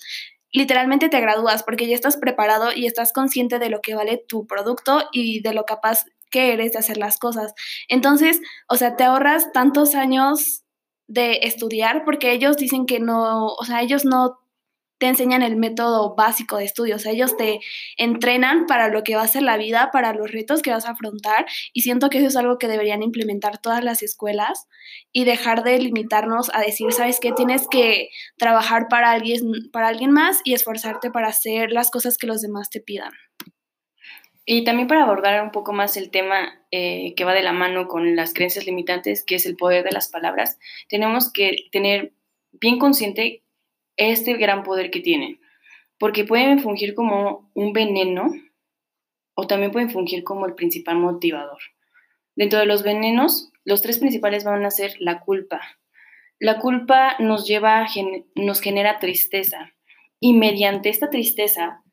literalmente 0.53 1.09
te 1.09 1.21
gradúas 1.21 1.63
porque 1.63 1.87
ya 1.87 1.95
estás 1.95 2.17
preparado 2.17 2.71
y 2.75 2.87
estás 2.87 3.13
consciente 3.13 3.59
de 3.59 3.71
lo 3.71 3.81
que 3.81 3.95
vale 3.95 4.25
tu 4.27 4.47
producto 4.47 5.09
y 5.13 5.43
de 5.43 5.53
lo 5.53 5.65
capaz 5.65 6.07
qué 6.31 6.53
eres 6.53 6.73
de 6.73 6.79
hacer 6.79 6.97
las 6.97 7.19
cosas. 7.19 7.55
Entonces, 7.89 8.41
o 8.69 8.77
sea, 8.77 8.97
te 8.97 9.05
ahorras 9.05 9.53
tantos 9.53 9.95
años 9.95 10.64
de 11.07 11.41
estudiar 11.43 12.05
porque 12.05 12.33
ellos 12.33 12.57
dicen 12.57 12.87
que 12.87 13.01
no, 13.01 13.47
o 13.47 13.65
sea, 13.65 13.83
ellos 13.83 14.05
no 14.05 14.39
te 14.99 15.07
enseñan 15.09 15.43
el 15.43 15.57
método 15.57 16.15
básico 16.15 16.57
de 16.57 16.65
estudio, 16.65 16.97
o 16.97 16.99
sea, 16.99 17.13
ellos 17.13 17.37
te 17.37 17.61
entrenan 17.97 18.67
para 18.67 18.89
lo 18.89 19.03
que 19.03 19.17
va 19.17 19.23
a 19.23 19.29
ser 19.29 19.43
la 19.43 19.57
vida, 19.57 19.91
para 19.93 20.15
los 20.15 20.31
retos 20.31 20.63
que 20.63 20.71
vas 20.71 20.87
a 20.87 20.93
afrontar 20.93 21.47
y 21.73 21.83
siento 21.83 22.09
que 22.09 22.19
eso 22.19 22.29
es 22.29 22.37
algo 22.37 22.59
que 22.59 22.69
deberían 22.69 23.03
implementar 23.03 23.59
todas 23.59 23.83
las 23.83 24.03
escuelas 24.03 24.67
y 25.13 25.25
dejar 25.25 25.65
de 25.65 25.79
limitarnos 25.79 26.51
a 26.55 26.61
decir, 26.61 26.93
¿sabes 26.93 27.19
qué? 27.21 27.33
Tienes 27.33 27.67
que 27.69 28.09
trabajar 28.39 28.87
para 28.89 29.11
alguien, 29.11 29.41
para 29.73 29.89
alguien 29.89 30.13
más 30.13 30.41
y 30.45 30.55
esforzarte 30.55 31.11
para 31.11 31.29
hacer 31.29 31.73
las 31.73 31.91
cosas 31.91 32.17
que 32.17 32.27
los 32.27 32.41
demás 32.41 32.71
te 32.71 32.81
pidan. 32.81 33.13
Y 34.47 34.65
también 34.65 34.89
para 34.89 35.05
abordar 35.05 35.43
un 35.43 35.51
poco 35.51 35.73
más 35.73 35.97
el 35.97 36.11
tema 36.11 36.61
eh, 36.71 37.15
que 37.17 37.25
va 37.25 37.33
de 37.33 37.43
la 37.43 37.53
mano 37.53 37.89
con 37.89 38.15
las 38.15 38.35
creencias 38.35 38.67
limitantes, 38.67 39.25
que 39.25 39.37
es 39.37 39.47
el 39.47 39.57
poder 39.57 39.85
de 39.85 39.93
las 39.93 40.09
palabras, 40.09 40.59
tenemos 40.89 41.33
que 41.33 41.69
tener 41.73 42.13
bien 42.53 42.79
consciente 42.79 43.43
este 43.97 44.35
gran 44.35 44.63
poder 44.63 44.91
que 44.91 45.01
tienen, 45.01 45.41
porque 45.99 46.25
pueden 46.25 46.59
fungir 46.59 46.95
como 46.95 47.51
un 47.55 47.73
veneno 47.73 48.33
o 49.35 49.47
también 49.47 49.73
pueden 49.73 49.91
fungir 49.91 50.25
como 50.25 50.47
el 50.47 50.55
principal 50.55 50.99
motivador. 50.99 51.59
Dentro 52.37 52.59
de 52.59 52.67
los 52.67 52.83
venenos, 52.83 53.53
los 53.65 53.83
tres 53.83 53.99
principales 53.99 54.45
van 54.45 54.65
a 54.65 54.71
ser 54.71 54.95
la 54.99 55.21
culpa. 55.21 55.61
La 56.39 56.59
culpa 56.59 57.17
nos 57.21 57.47
lleva, 57.47 57.87
nos 58.35 58.61
genera 58.61 58.99
tristeza 58.99 59.73
y 60.21 60.35
mediante 60.35 60.89
esta 60.89 61.11
tristeza, 61.11 61.84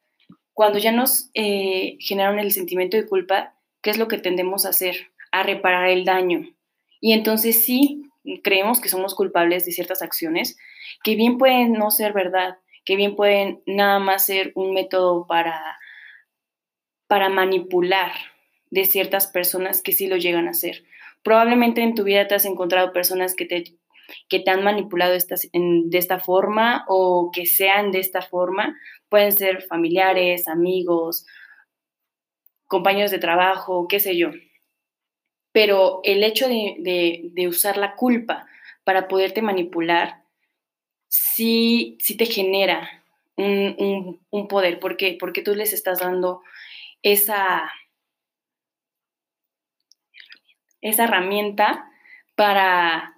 cuando 0.54 0.80
ya 0.80 0.92
nos 0.92 1.30
eh, 1.34 1.98
generaron 2.00 2.40
el 2.40 2.52
sentimiento 2.52 2.98
de 2.98 3.08
culpa, 3.08 3.56
¿qué 3.82 3.90
es 3.90 3.98
lo 3.98 4.08
que 4.08 4.18
tendemos 4.18 4.66
a 4.66 4.70
hacer? 4.70 5.12
A 5.32 5.44
reparar 5.44 5.90
el 5.90 6.06
daño. 6.06 6.50
Y 7.00 7.14
entonces 7.14 7.64
sí, 7.64 8.10
creemos 8.44 8.80
que 8.80 8.90
somos 8.90 9.16
culpables 9.16 9.66
de 9.66 9.72
ciertas 9.72 10.02
acciones, 10.02 10.58
que 11.04 11.16
bien 11.16 11.38
pueden 11.38 11.74
no 11.74 11.90
ser 11.92 12.14
verdad, 12.14 12.58
que 12.86 12.96
bien 12.96 13.16
pueden 13.16 13.62
nada 13.66 14.00
más 14.00 14.26
ser 14.26 14.52
un 14.56 14.74
método 14.74 15.26
para, 15.28 15.80
para 17.08 17.30
manipular 17.30 18.12
de 18.70 18.86
ciertas 18.86 19.28
personas 19.28 19.82
que 19.82 19.92
sí 19.92 20.08
lo 20.08 20.18
llegan 20.18 20.48
a 20.48 20.52
hacer. 20.52 20.84
Probablemente 21.24 21.82
en 21.82 21.96
tu 21.96 22.04
vida 22.04 22.28
te 22.28 22.36
has 22.36 22.46
encontrado 22.46 22.94
personas 22.94 23.36
que 23.36 23.46
te, 23.46 23.64
que 24.30 24.40
te 24.40 24.52
han 24.52 24.64
manipulado 24.64 25.14
de 25.14 25.98
esta 25.98 26.20
forma 26.20 26.86
o 26.88 27.32
que 27.34 27.46
sean 27.46 27.92
de 27.92 28.00
esta 28.00 28.22
forma. 28.22 28.78
Pueden 29.10 29.32
ser 29.32 29.64
familiares, 29.64 30.48
amigos, 30.48 31.26
compañeros 32.68 33.12
de 33.12 33.20
trabajo, 33.20 33.88
qué 33.88 34.00
sé 34.00 34.18
yo. 34.18 34.30
Pero 35.52 36.00
el 36.04 36.24
hecho 36.24 36.48
de 36.48 37.48
usar 37.48 37.78
la 37.78 37.96
culpa 37.96 38.48
para 38.84 39.08
poderte 39.08 39.42
manipular 39.42 40.22
sí, 41.12 41.98
te 42.18 42.26
genera 42.26 42.90
un, 43.36 44.48
poder. 44.50 44.80
¿Por 44.80 44.98
qué? 44.98 45.18
Porque 45.20 45.42
tú 45.42 45.56
les 45.56 45.74
estás 45.74 46.00
dando 46.00 46.42
esa, 47.04 47.72
esa 50.82 51.04
herramienta 51.04 51.90
para, 52.36 53.18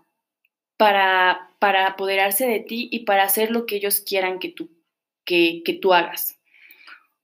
para, 0.77 1.49
para 1.59 1.87
apoderarse 1.87 2.47
de 2.47 2.59
ti 2.59 2.89
y 2.91 2.99
para 2.99 3.23
hacer 3.23 3.51
lo 3.51 3.65
que 3.65 3.75
ellos 3.75 4.01
quieran 4.01 4.39
que 4.39 4.49
tú, 4.49 4.69
que, 5.25 5.79
tú 5.81 5.93
hagas. 5.93 6.39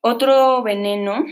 Otro 0.02 0.64
veneno 0.64 1.26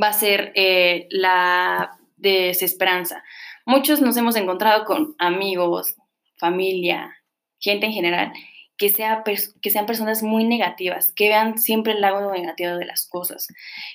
va 0.00 0.08
a 0.08 0.12
ser 0.12 0.52
eh, 0.54 1.06
la 1.10 1.98
desesperanza. 2.16 3.22
Muchos 3.64 4.00
nos 4.00 4.16
hemos 4.16 4.36
encontrado 4.36 4.84
con 4.84 5.14
amigos, 5.18 5.96
familia, 6.36 7.16
gente 7.58 7.86
en 7.86 7.92
general, 7.92 8.32
que, 8.76 8.90
sea, 8.90 9.22
que 9.62 9.70
sean 9.70 9.86
personas 9.86 10.22
muy 10.22 10.44
negativas, 10.44 11.12
que 11.12 11.28
vean 11.28 11.58
siempre 11.58 11.94
el 11.94 12.00
lado 12.00 12.30
negativo 12.32 12.76
de 12.76 12.84
las 12.84 13.08
cosas, 13.08 13.48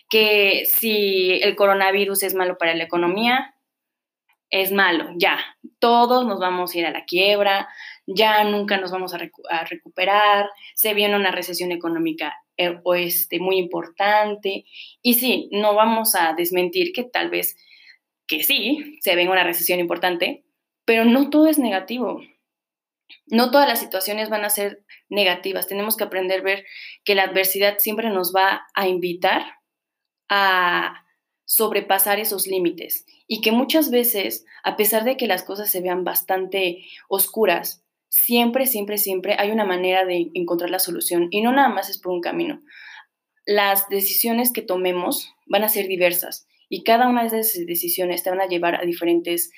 que 0.10 0.64
si 0.66 1.34
el 1.44 1.56
coronavirus 1.56 2.24
es 2.24 2.34
malo 2.34 2.58
para 2.58 2.74
la 2.74 2.86
economía, 2.86 3.54
es 4.50 4.72
malo, 4.72 5.10
ya, 5.16 5.40
todos 5.80 6.26
nos 6.26 6.40
vamos 6.40 6.74
a 6.74 6.78
ir 6.80 6.86
a 6.86 6.92
la 6.92 7.06
quiebra, 7.06 7.70
ya 8.08 8.44
nunca 8.44 8.78
nos 8.78 8.92
vamos 8.92 9.14
a, 9.14 9.20
recuperar, 9.66 10.50
se 10.76 10.94
viene 10.94 11.16
una 11.16 11.32
recesión 11.32 11.72
económica 11.72 12.36
eh, 12.58 12.80
este, 12.96 13.40
muy 13.40 13.58
importante, 13.58 14.66
y 15.02 15.14
sí, 15.14 15.50
no 15.52 15.76
vamos 15.76 16.16
a 16.16 16.34
desmentir 16.34 16.92
que 16.94 17.04
tal 17.04 17.30
vez, 17.30 17.56
que 18.28 18.44
sí, 18.44 18.98
se 19.02 19.16
venga 19.16 19.32
una 19.32 19.44
recesión 19.44 19.80
importante, 19.80 20.44
pero 20.86 21.06
no 21.06 21.30
todo 21.30 21.48
es 21.48 21.60
negativo. 21.60 22.22
No 23.28 23.52
todas 23.52 23.68
las 23.68 23.80
situaciones 23.80 24.30
van 24.30 24.46
a 24.46 24.50
ser 24.50 24.84
negativas. 25.08 25.68
Tenemos 25.68 25.96
que 25.96 26.04
aprender 26.04 26.40
a 26.40 26.44
ver 26.44 26.66
que 27.04 27.16
la 27.16 27.24
adversidad 27.24 27.78
siempre 27.78 28.10
nos 28.10 28.34
va 28.36 28.68
a 28.74 28.88
invitar 28.88 29.44
a 30.30 31.06
sobrepasar 31.50 32.20
esos 32.20 32.46
límites 32.46 33.08
y 33.28 33.42
que 33.42 33.52
muchas 33.52 33.90
veces, 33.90 34.46
a 34.64 34.78
pesar 34.78 35.04
de 35.04 35.18
que 35.18 35.26
las 35.26 35.42
cosas 35.42 35.72
se 35.72 35.82
vean 35.82 36.04
bastante 36.04 36.86
oscuras, 37.08 37.84
siempre, 38.08 38.68
siempre, 38.68 39.00
siempre 39.00 39.36
hay 39.40 39.50
una 39.50 39.66
manera 39.66 40.06
de 40.06 40.30
encontrar 40.36 40.70
la 40.70 40.78
solución 40.78 41.28
y 41.32 41.42
no 41.42 41.52
nada 41.52 41.70
más 41.70 41.90
es 41.90 41.98
por 41.98 42.14
un 42.14 42.22
camino. 42.22 42.62
Las 43.48 43.90
decisiones 43.90 44.54
que 44.54 44.62
tomemos 44.62 45.34
van 45.48 45.64
a 45.64 45.70
ser 45.70 45.88
diversas 45.88 46.48
y 46.70 46.84
cada 46.84 47.10
una 47.10 47.24
de 47.24 47.40
esas 47.40 47.66
decisiones 47.66 48.22
te 48.22 48.30
van 48.30 48.42
a 48.42 48.48
llevar 48.48 48.76
a 48.76 48.86
diferentes 48.86 49.52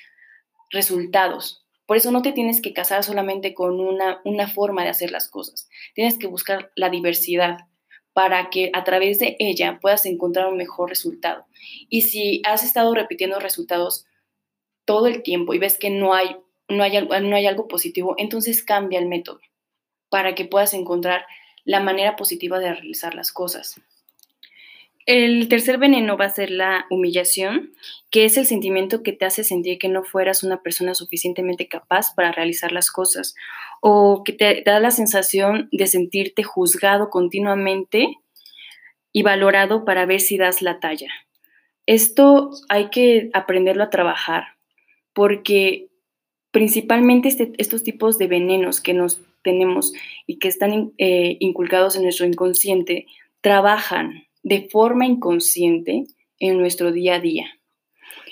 resultados. 0.70 1.66
Por 1.84 1.98
eso 1.98 2.10
no 2.10 2.22
te 2.22 2.32
tienes 2.32 2.62
que 2.62 2.72
casar 2.72 3.04
solamente 3.04 3.52
con 3.52 3.78
una, 3.78 4.22
una 4.24 4.48
forma 4.48 4.82
de 4.82 4.88
hacer 4.88 5.10
las 5.10 5.28
cosas. 5.28 5.68
Tienes 5.94 6.16
que 6.16 6.26
buscar 6.26 6.72
la 6.74 6.88
diversidad 6.88 7.66
para 8.12 8.50
que 8.50 8.70
a 8.74 8.84
través 8.84 9.18
de 9.18 9.36
ella 9.38 9.78
puedas 9.80 10.04
encontrar 10.06 10.48
un 10.48 10.56
mejor 10.56 10.88
resultado. 10.88 11.46
Y 11.88 12.02
si 12.02 12.42
has 12.44 12.62
estado 12.62 12.94
repitiendo 12.94 13.38
resultados 13.38 14.06
todo 14.84 15.06
el 15.06 15.22
tiempo 15.22 15.54
y 15.54 15.58
ves 15.58 15.78
que 15.78 15.90
no 15.90 16.14
hay, 16.14 16.36
no 16.68 16.82
hay, 16.82 17.06
no 17.06 17.36
hay 17.36 17.46
algo 17.46 17.68
positivo, 17.68 18.14
entonces 18.18 18.62
cambia 18.62 18.98
el 18.98 19.08
método 19.08 19.40
para 20.08 20.34
que 20.34 20.44
puedas 20.44 20.74
encontrar 20.74 21.24
la 21.64 21.80
manera 21.80 22.16
positiva 22.16 22.58
de 22.58 22.74
realizar 22.74 23.14
las 23.14 23.32
cosas. 23.32 23.80
El 25.04 25.48
tercer 25.48 25.78
veneno 25.78 26.16
va 26.16 26.26
a 26.26 26.30
ser 26.30 26.50
la 26.50 26.86
humillación, 26.88 27.72
que 28.10 28.24
es 28.24 28.36
el 28.36 28.46
sentimiento 28.46 29.02
que 29.02 29.12
te 29.12 29.24
hace 29.24 29.42
sentir 29.42 29.78
que 29.78 29.88
no 29.88 30.04
fueras 30.04 30.44
una 30.44 30.62
persona 30.62 30.94
suficientemente 30.94 31.66
capaz 31.66 32.14
para 32.14 32.30
realizar 32.30 32.70
las 32.70 32.90
cosas 32.90 33.34
o 33.80 34.22
que 34.24 34.32
te 34.32 34.62
da 34.64 34.78
la 34.78 34.92
sensación 34.92 35.68
de 35.72 35.88
sentirte 35.88 36.44
juzgado 36.44 37.10
continuamente 37.10 38.16
y 39.12 39.22
valorado 39.22 39.84
para 39.84 40.06
ver 40.06 40.20
si 40.20 40.38
das 40.38 40.62
la 40.62 40.78
talla. 40.78 41.08
Esto 41.86 42.50
hay 42.68 42.90
que 42.90 43.30
aprenderlo 43.32 43.82
a 43.82 43.90
trabajar 43.90 44.44
porque 45.12 45.88
principalmente 46.52 47.28
este, 47.28 47.52
estos 47.58 47.82
tipos 47.82 48.18
de 48.18 48.28
venenos 48.28 48.80
que 48.80 48.94
nos 48.94 49.20
tenemos 49.42 49.92
y 50.28 50.38
que 50.38 50.46
están 50.46 50.92
eh, 50.98 51.36
inculcados 51.40 51.96
en 51.96 52.04
nuestro 52.04 52.24
inconsciente 52.24 53.06
trabajan 53.40 54.26
de 54.42 54.68
forma 54.68 55.06
inconsciente 55.06 56.04
en 56.38 56.58
nuestro 56.58 56.92
día 56.92 57.16
a 57.16 57.20
día. 57.20 57.46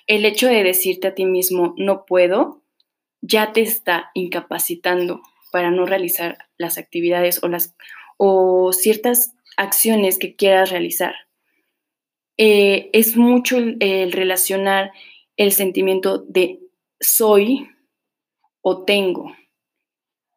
El 0.07 0.25
hecho 0.25 0.49
de 0.49 0.65
decirte 0.65 1.09
a 1.09 1.15
ti 1.15 1.25
mismo 1.25 1.75
no 1.77 2.05
puedo 2.05 2.63
ya 3.23 3.53
te 3.53 3.63
está 3.63 4.11
incapacitando 4.15 5.23
para 5.53 5.71
no 5.71 5.87
realizar 5.87 6.39
las 6.57 6.79
actividades 6.79 7.43
o, 7.43 7.49
las, 7.49 7.77
o 8.17 8.73
ciertas 8.73 9.35
acciones 9.57 10.19
que 10.19 10.37
quieras 10.37 10.71
realizar. 10.71 11.15
Eh, 12.39 12.89
es 12.93 13.17
mucho 13.17 13.59
el, 13.59 14.13
relacionar 14.13 14.93
el 15.37 15.53
sentimiento 15.53 16.19
de 16.19 16.61
soy 16.99 17.69
o 18.63 18.85
tengo. 18.85 19.37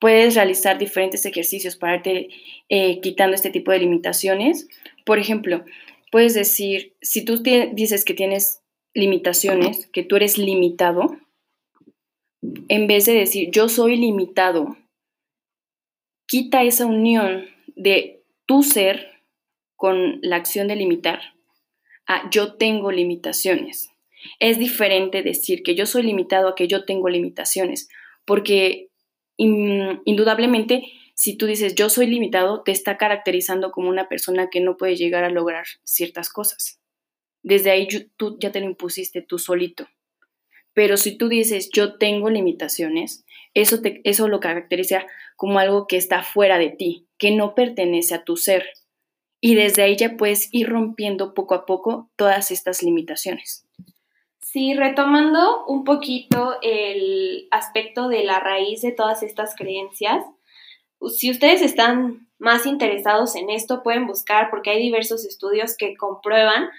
Puedes 0.03 0.35
realizar 0.35 0.77
diferentes 0.77 1.25
ejercicios 1.25 1.77
para 1.77 1.95
irte 1.95 2.27
eh, 2.67 2.99
quitando 2.99 3.35
este 3.35 3.51
tipo 3.51 3.71
de 3.71 3.79
limitaciones 3.79 4.67
por 5.05 5.19
ejemplo, 5.19 5.65
puedes 6.11 6.33
decir, 6.33 6.95
si 7.01 7.25
tú 7.25 7.37
dices 7.37 8.05
que 8.05 8.13
tienes 8.13 8.61
limitaciones, 8.93 9.87
que 9.87 10.03
tú 10.03 10.15
eres 10.15 10.37
limitado, 10.37 11.17
en 12.67 12.87
vez 12.87 13.05
de 13.05 13.13
decir 13.13 13.49
yo 13.51 13.69
soy 13.69 13.97
limitado, 13.97 14.77
quita 16.27 16.63
esa 16.63 16.85
unión 16.85 17.45
de 17.75 18.23
tu 18.45 18.63
ser 18.63 19.21
con 19.75 20.19
la 20.21 20.37
acción 20.37 20.67
de 20.67 20.75
limitar 20.75 21.19
a 22.07 22.29
yo 22.29 22.55
tengo 22.55 22.91
limitaciones. 22.91 23.89
Es 24.39 24.57
diferente 24.57 25.21
decir 25.21 25.63
que 25.63 25.75
yo 25.75 25.85
soy 25.85 26.03
limitado 26.03 26.47
a 26.47 26.55
que 26.55 26.67
yo 26.67 26.85
tengo 26.85 27.09
limitaciones, 27.09 27.89
porque 28.25 28.89
indudablemente 29.37 30.83
si 31.15 31.37
tú 31.37 31.45
dices 31.45 31.75
yo 31.75 31.89
soy 31.89 32.07
limitado, 32.07 32.63
te 32.63 32.71
está 32.71 32.97
caracterizando 32.97 33.71
como 33.71 33.89
una 33.89 34.09
persona 34.09 34.49
que 34.49 34.61
no 34.61 34.77
puede 34.77 34.95
llegar 34.95 35.23
a 35.23 35.29
lograr 35.29 35.65
ciertas 35.83 36.29
cosas. 36.29 36.79
desde 37.43 37.71
ahí 37.71 37.87
tú 38.15 38.37
ya 38.39 38.51
te 38.51 38.61
lo 38.61 38.67
impusiste 38.67 39.21
tú 39.21 39.37
solito. 39.37 39.87
Pero 40.73 40.97
si 40.97 41.17
tú 41.17 41.29
dices, 41.29 41.69
yo 41.71 41.97
tengo 41.97 42.29
limitaciones, 42.29 43.25
eso, 43.53 43.79
eso 44.03 44.27
lo 44.27 44.39
caracteriza 44.39 45.05
como 45.35 45.59
algo 45.59 45.87
que 45.87 45.97
está 45.97 46.23
fuera 46.23 46.57
de 46.57 46.69
ti, 46.69 47.07
que 47.17 47.31
no 47.31 47.53
pertenece 47.53 48.15
a 48.15 48.23
tu 48.23 48.37
ser. 48.37 48.65
Y 49.39 49.55
desde 49.55 49.83
ahí 49.83 49.97
ya 49.97 50.15
puedes 50.17 50.49
ir 50.51 50.69
rompiendo 50.69 51.33
poco 51.33 51.53
a 51.53 51.65
poco 51.65 52.09
todas 52.15 52.49
estas 52.49 52.81
limitaciones. 52.81 53.62
Sí, 54.53 54.75
retomando 54.75 55.65
un 55.65 55.83
poquito 55.83 56.57
el 56.61 57.47
aspecto 57.49 58.07
de 58.07 58.23
la 58.23 58.39
raíz 58.39 58.83
de 58.83 58.91
todas 58.91 59.23
estas 59.23 59.55
creencias, 59.55 60.23
si 61.09 61.31
ustedes 61.31 61.63
están 61.63 62.27
más 62.37 62.67
interesados 62.67 63.35
en 63.35 63.49
esto, 63.49 63.81
pueden 63.81 64.05
buscar 64.05 64.51
porque 64.51 64.69
hay 64.69 64.79
diversos 64.79 65.25
estudios 65.25 65.75
que 65.75 65.97
comprueban 65.97 66.69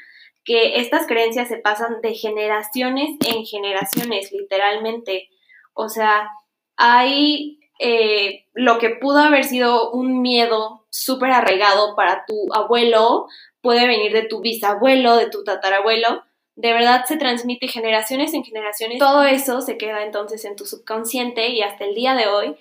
que 0.45 0.77
estas 0.77 1.09
creencias 1.09 1.49
se 1.49 1.57
pasan 1.57 2.01
de 2.01 2.15
generaciones 2.15 3.17
en 3.27 3.45
generaciones, 3.45 4.31
literalmente. 4.31 5.29
O 5.73 5.89
sea, 5.89 6.31
hay 6.77 7.59
eh, 7.81 8.47
lo 8.53 8.79
que 8.79 8.91
pudo 8.91 9.19
haber 9.19 9.43
sido 9.43 9.91
un 9.91 10.23
miedo 10.23 10.87
súper 10.91 11.33
arraigado 11.33 11.97
para 11.97 12.25
tu 12.25 12.55
abuelo, 12.55 13.27
puede 13.63 13.89
venir 13.89 14.13
de 14.13 14.29
tu 14.29 14.43
bisabuelo, 14.43 15.17
de 15.17 15.29
tu 15.29 15.43
tatarabuelo. 15.43 16.23
De 16.57 16.73
verdad 16.73 17.05
se 17.07 17.17
transmite 17.17 17.69
generaciones 17.69 18.33
en 18.35 18.45
generaciones. 18.45 18.99
Todo 18.99 19.25
eso 19.25 19.61
se 19.61 19.77
queda 19.77 20.05
entonces 20.05 20.45
en 20.45 20.57
tu 20.57 20.67
subconsciente 20.67 21.49
y 21.49 21.63
hasta 21.63 21.85
el 21.85 21.95
día 21.95 22.15
de 22.15 22.29
hoy 22.29 22.57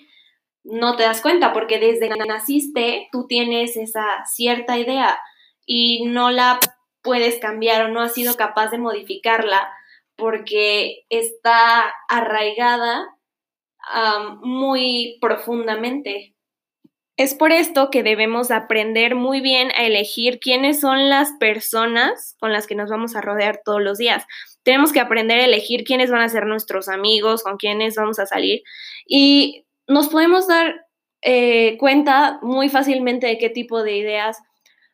no 0.64 0.96
te 0.96 1.04
das 1.04 1.20
cuenta 1.20 1.52
porque 1.52 1.78
desde 1.78 2.08
que 2.08 2.24
naciste 2.26 3.08
tú 3.12 3.26
tienes 3.26 3.76
esa 3.76 4.04
cierta 4.24 4.78
idea 4.78 5.20
y 5.66 6.04
no 6.06 6.30
la 6.30 6.58
puedes 7.02 7.38
cambiar 7.38 7.84
o 7.84 7.88
no 7.88 8.00
has 8.00 8.14
sido 8.14 8.34
capaz 8.34 8.70
de 8.70 8.78
modificarla 8.78 9.70
porque 10.16 11.04
está 11.08 11.92
arraigada 12.08 13.14
muy 14.42 15.18
profundamente. 15.20 16.33
Es 17.16 17.34
por 17.34 17.52
esto 17.52 17.90
que 17.90 18.02
debemos 18.02 18.50
aprender 18.50 19.14
muy 19.14 19.40
bien 19.40 19.70
a 19.76 19.84
elegir 19.84 20.40
quiénes 20.40 20.80
son 20.80 21.08
las 21.08 21.30
personas 21.38 22.36
con 22.40 22.52
las 22.52 22.66
que 22.66 22.74
nos 22.74 22.90
vamos 22.90 23.14
a 23.14 23.20
rodear 23.20 23.60
todos 23.64 23.80
los 23.80 23.98
días. 23.98 24.24
Tenemos 24.64 24.92
que 24.92 24.98
aprender 24.98 25.38
a 25.38 25.44
elegir 25.44 25.84
quiénes 25.84 26.10
van 26.10 26.22
a 26.22 26.28
ser 26.28 26.46
nuestros 26.46 26.88
amigos, 26.88 27.44
con 27.44 27.56
quiénes 27.56 27.94
vamos 27.94 28.18
a 28.18 28.26
salir. 28.26 28.62
Y 29.06 29.64
nos 29.86 30.08
podemos 30.08 30.48
dar 30.48 30.86
eh, 31.22 31.76
cuenta 31.78 32.40
muy 32.42 32.68
fácilmente 32.68 33.28
de 33.28 33.38
qué 33.38 33.48
tipo 33.48 33.84
de 33.84 33.96
ideas 33.96 34.38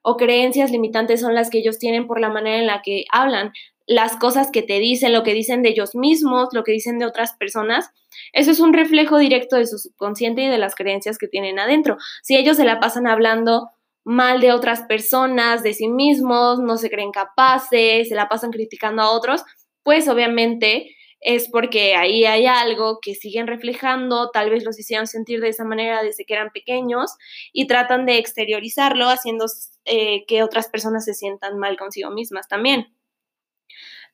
o 0.02 0.16
creencias 0.16 0.71
limitantes 0.71 1.21
son 1.21 1.35
las 1.35 1.50
que 1.50 1.59
ellos 1.59 1.78
tienen 1.78 2.07
por 2.07 2.21
la 2.21 2.30
manera 2.30 2.59
en 2.59 2.66
la 2.66 2.83
que 2.83 3.04
hablan, 3.12 3.52
las 3.87 4.16
cosas 4.16 4.50
que 4.52 4.62
te 4.62 4.78
dicen, 4.78 5.12
lo 5.12 5.23
que 5.23 5.35
dicen 5.35 5.62
de 5.62 5.71
ellos 5.71 5.95
mismos, 5.95 6.50
lo 6.52 6.62
que 6.62 6.73
dicen 6.73 6.99
de 6.99 7.07
otras 7.07 7.35
personas. 7.35 7.90
Eso 8.33 8.50
es 8.52 8.61
un 8.61 8.73
reflejo 8.73 9.19
directo 9.19 9.57
de 9.57 9.66
su 9.66 9.78
subconsciente 9.78 10.42
y 10.42 10.49
de 10.49 10.59
las 10.59 10.75
creencias 10.75 11.19
que 11.19 11.28
tienen 11.28 11.59
adentro. 11.59 11.97
Si 12.23 12.37
ellos 12.37 12.57
se 12.57 12.64
la 12.64 12.78
pasan 12.78 13.07
hablando 13.07 13.71
mal 14.04 14.40
de 14.40 14.52
otras 14.52 14.83
personas, 14.83 15.62
de 15.62 15.75
sí 15.75 15.88
mismos, 15.88 16.61
no 16.61 16.76
se 16.78 16.88
creen 16.88 17.11
capaces, 17.11 18.09
se 18.09 18.14
la 18.14 18.28
pasan 18.28 18.50
criticando 18.50 19.02
a 19.02 19.11
otros, 19.11 19.42
pues 19.83 20.09
obviamente 20.09 20.95
es 21.20 21.48
porque 21.48 21.94
ahí 21.96 22.24
hay 22.24 22.46
algo 22.46 22.98
que 23.00 23.14
siguen 23.14 23.46
reflejando, 23.46 24.30
tal 24.30 24.50
vez 24.50 24.64
los 24.64 24.78
hicieron 24.78 25.06
sentir 25.06 25.40
de 25.40 25.48
esa 25.48 25.64
manera 25.64 26.02
desde 26.02 26.24
que 26.24 26.34
eran 26.34 26.50
pequeños 26.50 27.16
y 27.52 27.66
tratan 27.66 28.06
de 28.06 28.18
exteriorizarlo 28.18 29.08
haciendo 29.08 29.46
eh, 29.84 30.24
que 30.26 30.42
otras 30.42 30.68
personas 30.68 31.04
se 31.04 31.14
sientan 31.14 31.58
mal 31.58 31.76
consigo 31.76 32.10
mismas 32.10 32.48
también. 32.48 32.94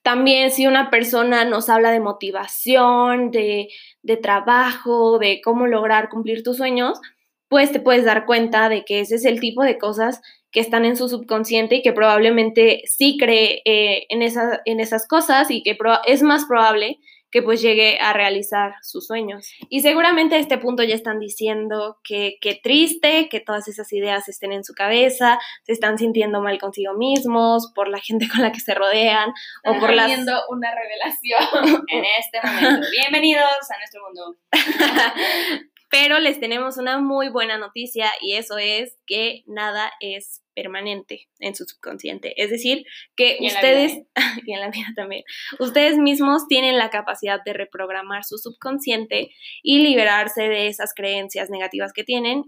También 0.03 0.51
si 0.51 0.67
una 0.67 0.89
persona 0.89 1.43
nos 1.45 1.69
habla 1.69 1.91
de 1.91 1.99
motivación, 1.99 3.31
de, 3.31 3.69
de 4.03 4.17
trabajo, 4.17 5.17
de 5.19 5.41
cómo 5.43 5.67
lograr 5.67 6.09
cumplir 6.09 6.43
tus 6.43 6.57
sueños, 6.57 6.99
pues 7.49 7.71
te 7.71 7.79
puedes 7.79 8.05
dar 8.05 8.25
cuenta 8.25 8.69
de 8.69 8.83
que 8.85 8.99
ese 8.99 9.15
es 9.15 9.25
el 9.25 9.39
tipo 9.39 9.63
de 9.63 9.77
cosas 9.77 10.21
que 10.51 10.59
están 10.59 10.85
en 10.85 10.97
su 10.97 11.09
subconsciente 11.09 11.75
y 11.75 11.81
que 11.81 11.93
probablemente 11.93 12.81
sí 12.85 13.17
cree 13.19 13.61
eh, 13.65 14.05
en, 14.09 14.21
en 14.21 14.79
esas 14.79 15.07
cosas 15.07 15.51
y 15.51 15.63
que 15.63 15.77
es 16.05 16.23
más 16.23 16.45
probable 16.45 16.99
que 17.31 17.41
pues 17.41 17.61
llegue 17.61 17.99
a 17.99 18.13
realizar 18.13 18.75
sus 18.81 19.05
sueños. 19.05 19.51
Y 19.69 19.81
seguramente 19.81 20.35
a 20.35 20.39
este 20.39 20.57
punto 20.57 20.83
ya 20.83 20.95
están 20.95 21.19
diciendo 21.19 21.97
que 22.03 22.37
qué 22.41 22.59
triste, 22.61 23.27
que 23.29 23.39
todas 23.39 23.67
esas 23.67 23.91
ideas 23.91 24.29
estén 24.29 24.53
en 24.53 24.63
su 24.63 24.73
cabeza, 24.73 25.37
se 25.63 25.73
están 25.73 25.97
sintiendo 25.97 26.41
mal 26.41 26.57
consigo 26.57 26.93
mismos, 26.93 27.71
por 27.75 27.89
la 27.89 27.99
gente 27.99 28.27
con 28.33 28.41
la 28.41 28.51
que 28.51 28.59
se 28.59 28.73
rodean 28.73 29.31
o 29.65 29.79
por 29.79 29.93
las... 29.93 30.11
una 30.49 30.73
revelación 30.73 31.85
en 31.87 32.05
este 32.19 32.39
momento. 32.43 32.87
Bienvenidos 32.91 33.43
a 33.43 33.77
nuestro 33.77 34.01
mundo. 34.03 34.37
Pero 35.89 36.19
les 36.19 36.39
tenemos 36.39 36.77
una 36.77 36.99
muy 36.99 37.29
buena 37.29 37.57
noticia 37.57 38.11
y 38.21 38.33
eso 38.33 38.57
es 38.57 38.97
que 39.05 39.43
nada 39.47 39.91
es 40.01 40.43
permanente 40.53 41.27
en 41.39 41.55
su 41.55 41.65
subconsciente. 41.65 42.33
Es 42.41 42.49
decir, 42.49 42.83
que 43.15 43.37
ustedes, 43.41 43.93
¿eh? 43.93 44.07
y 44.45 44.53
en 44.53 44.59
la 44.59 44.69
vida 44.69 44.87
también, 44.95 45.23
ustedes 45.59 45.97
mismos 45.97 46.47
tienen 46.47 46.77
la 46.77 46.89
capacidad 46.89 47.39
de 47.45 47.53
reprogramar 47.53 48.23
su 48.23 48.37
subconsciente 48.37 49.29
y 49.61 49.79
liberarse 49.79 50.49
de 50.49 50.67
esas 50.67 50.93
creencias 50.95 51.49
negativas 51.49 51.93
que 51.93 52.03
tienen 52.03 52.43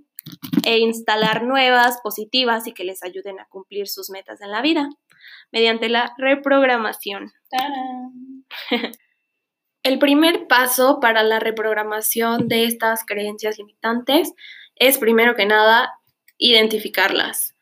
e 0.65 0.79
instalar 0.79 1.43
nuevas, 1.43 1.99
positivas 2.03 2.67
y 2.67 2.73
que 2.73 2.83
les 2.83 3.03
ayuden 3.03 3.39
a 3.39 3.45
cumplir 3.45 3.87
sus 3.87 4.09
metas 4.09 4.41
en 4.41 4.51
la 4.51 4.61
vida 4.61 4.89
mediante 5.51 5.87
la 5.89 6.13
reprogramación. 6.17 7.31
El 9.89 9.97
primer 9.97 10.45
paso 10.45 10.99
para 10.99 11.23
la 11.23 11.39
reprogramación 11.39 12.47
de 12.47 12.65
estas 12.65 13.03
creencias 13.07 13.57
limitantes 13.57 14.33
es, 14.75 14.99
primero 14.99 15.35
que 15.35 15.47
nada, 15.47 15.91
identificarlas. 16.37 17.55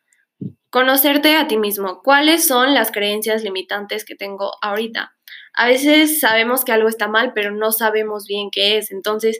Conocerte 0.69 1.37
a 1.37 1.47
ti 1.47 1.55
mismo. 1.55 2.01
¿Cuáles 2.03 2.45
son 2.45 2.73
las 2.73 2.91
creencias 2.91 3.43
limitantes 3.43 4.03
que 4.03 4.15
tengo 4.15 4.51
ahorita? 4.61 5.15
A 5.53 5.67
veces 5.67 6.19
sabemos 6.19 6.65
que 6.65 6.73
algo 6.73 6.89
está 6.89 7.07
mal, 7.07 7.31
pero 7.33 7.51
no 7.51 7.71
sabemos 7.71 8.25
bien 8.27 8.49
qué 8.51 8.77
es. 8.77 8.91
Entonces, 8.91 9.39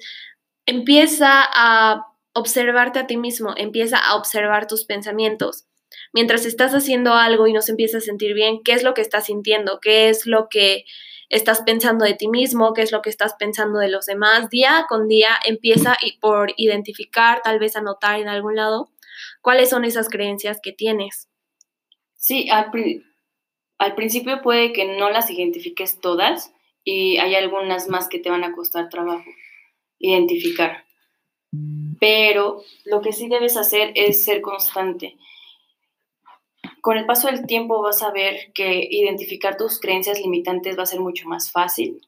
empieza 0.66 1.44
a 1.44 2.06
observarte 2.32 3.00
a 3.00 3.08
ti 3.08 3.18
mismo, 3.18 3.54
empieza 3.58 3.98
a 3.98 4.16
observar 4.16 4.66
tus 4.66 4.86
pensamientos. 4.86 5.66
Mientras 6.14 6.46
estás 6.46 6.72
haciendo 6.72 7.16
algo 7.16 7.48
y 7.48 7.54
no 7.54 7.62
se 7.62 7.72
empieza 7.72 7.98
a 7.98 8.02
sentir 8.02 8.34
bien, 8.34 8.62
¿qué 8.64 8.72
es 8.72 8.84
lo 8.84 8.94
que 8.94 9.02
estás 9.02 9.26
sintiendo? 9.26 9.80
¿Qué 9.82 10.08
es 10.08 10.26
lo 10.26 10.48
que 10.48 10.86
estás 11.30 11.62
pensando 11.62 12.06
de 12.06 12.14
ti 12.14 12.28
mismo, 12.28 12.74
qué 12.74 12.82
es 12.82 12.92
lo 12.92 13.02
que 13.02 13.10
estás 13.10 13.36
pensando 13.38 13.80
de 13.80 13.90
los 13.90 14.06
demás. 14.06 14.50
Día 14.50 14.86
con 14.88 15.08
día 15.08 15.38
empieza 15.46 15.98
por 16.22 16.54
identificar, 16.58 17.42
tal 17.44 17.60
vez 17.60 17.76
anotar 17.76 18.20
en 18.20 18.30
algún 18.30 18.56
lado, 18.56 18.90
cuáles 19.42 19.70
son 19.70 19.86
esas 19.86 20.10
creencias 20.10 20.60
que 20.62 20.72
tienes. 20.72 21.30
Sí, 22.16 22.50
al, 22.50 22.72
al 23.78 23.96
principio 23.96 24.42
puede 24.42 24.74
que 24.74 24.86
no 24.98 25.10
las 25.10 25.30
identifiques 25.30 26.00
todas 26.00 26.54
y 26.84 27.18
hay 27.18 27.36
algunas 27.36 27.90
más 27.90 28.08
que 28.08 28.20
te 28.20 28.30
van 28.30 28.44
a 28.44 28.54
costar 28.54 28.90
trabajo 28.90 29.30
identificar. 30.00 30.86
Pero 32.00 32.64
lo 32.86 33.02
que 33.02 33.14
sí 33.14 33.28
debes 33.28 33.58
hacer 33.58 33.92
es 33.96 34.24
ser 34.24 34.42
constante 34.42 35.18
con 36.88 36.98
el 36.98 37.06
paso 37.06 37.28
del 37.28 37.46
tiempo 37.46 37.82
vas 37.82 38.02
a 38.02 38.12
ver 38.12 38.54
que 38.54 38.88
identificar 38.90 39.58
tus 39.58 39.78
creencias 39.78 40.22
limitantes 40.22 40.80
va 40.80 40.84
a 40.84 40.86
ser 40.86 41.02
mucho 41.02 41.28
más 41.28 41.52
fácil. 41.52 42.00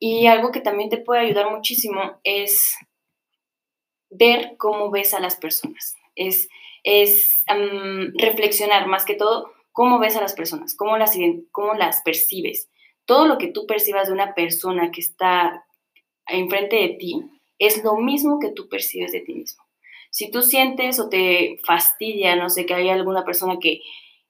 Y 0.00 0.26
algo 0.26 0.50
que 0.50 0.60
también 0.60 0.90
te 0.90 0.96
puede 0.98 1.20
ayudar 1.20 1.52
muchísimo 1.52 2.18
es 2.24 2.74
ver 4.10 4.56
cómo 4.58 4.90
ves 4.90 5.14
a 5.14 5.20
las 5.20 5.36
personas. 5.36 5.96
Es, 6.16 6.48
es 6.82 7.44
reflexionar 8.14 8.88
más 8.88 9.04
que 9.04 9.14
todo 9.14 9.52
cómo 9.70 10.00
ves 10.00 10.16
a 10.16 10.20
las 10.20 10.34
personas, 10.34 10.74
cómo 10.74 10.98
las, 10.98 11.16
cómo 11.52 11.74
las 11.74 12.02
percibes. 12.02 12.68
Todo 13.04 13.28
lo 13.28 13.38
que 13.38 13.46
tú 13.46 13.66
percibas 13.68 14.08
de 14.08 14.14
una 14.14 14.34
persona 14.34 14.90
que 14.90 15.00
está 15.00 15.64
enfrente 16.26 16.74
de 16.74 16.88
ti 16.98 17.22
es 17.60 17.84
lo 17.84 17.94
mismo 17.98 18.40
que 18.40 18.50
tú 18.50 18.68
percibes 18.68 19.12
de 19.12 19.20
ti 19.20 19.34
mismo. 19.34 19.62
Si 20.10 20.28
tú 20.28 20.42
sientes 20.42 20.98
o 20.98 21.08
te 21.08 21.60
fastidia, 21.64 22.34
no 22.34 22.50
sé, 22.50 22.66
que 22.66 22.74
hay 22.74 22.88
alguna 22.88 23.24
persona 23.24 23.58
que 23.60 23.80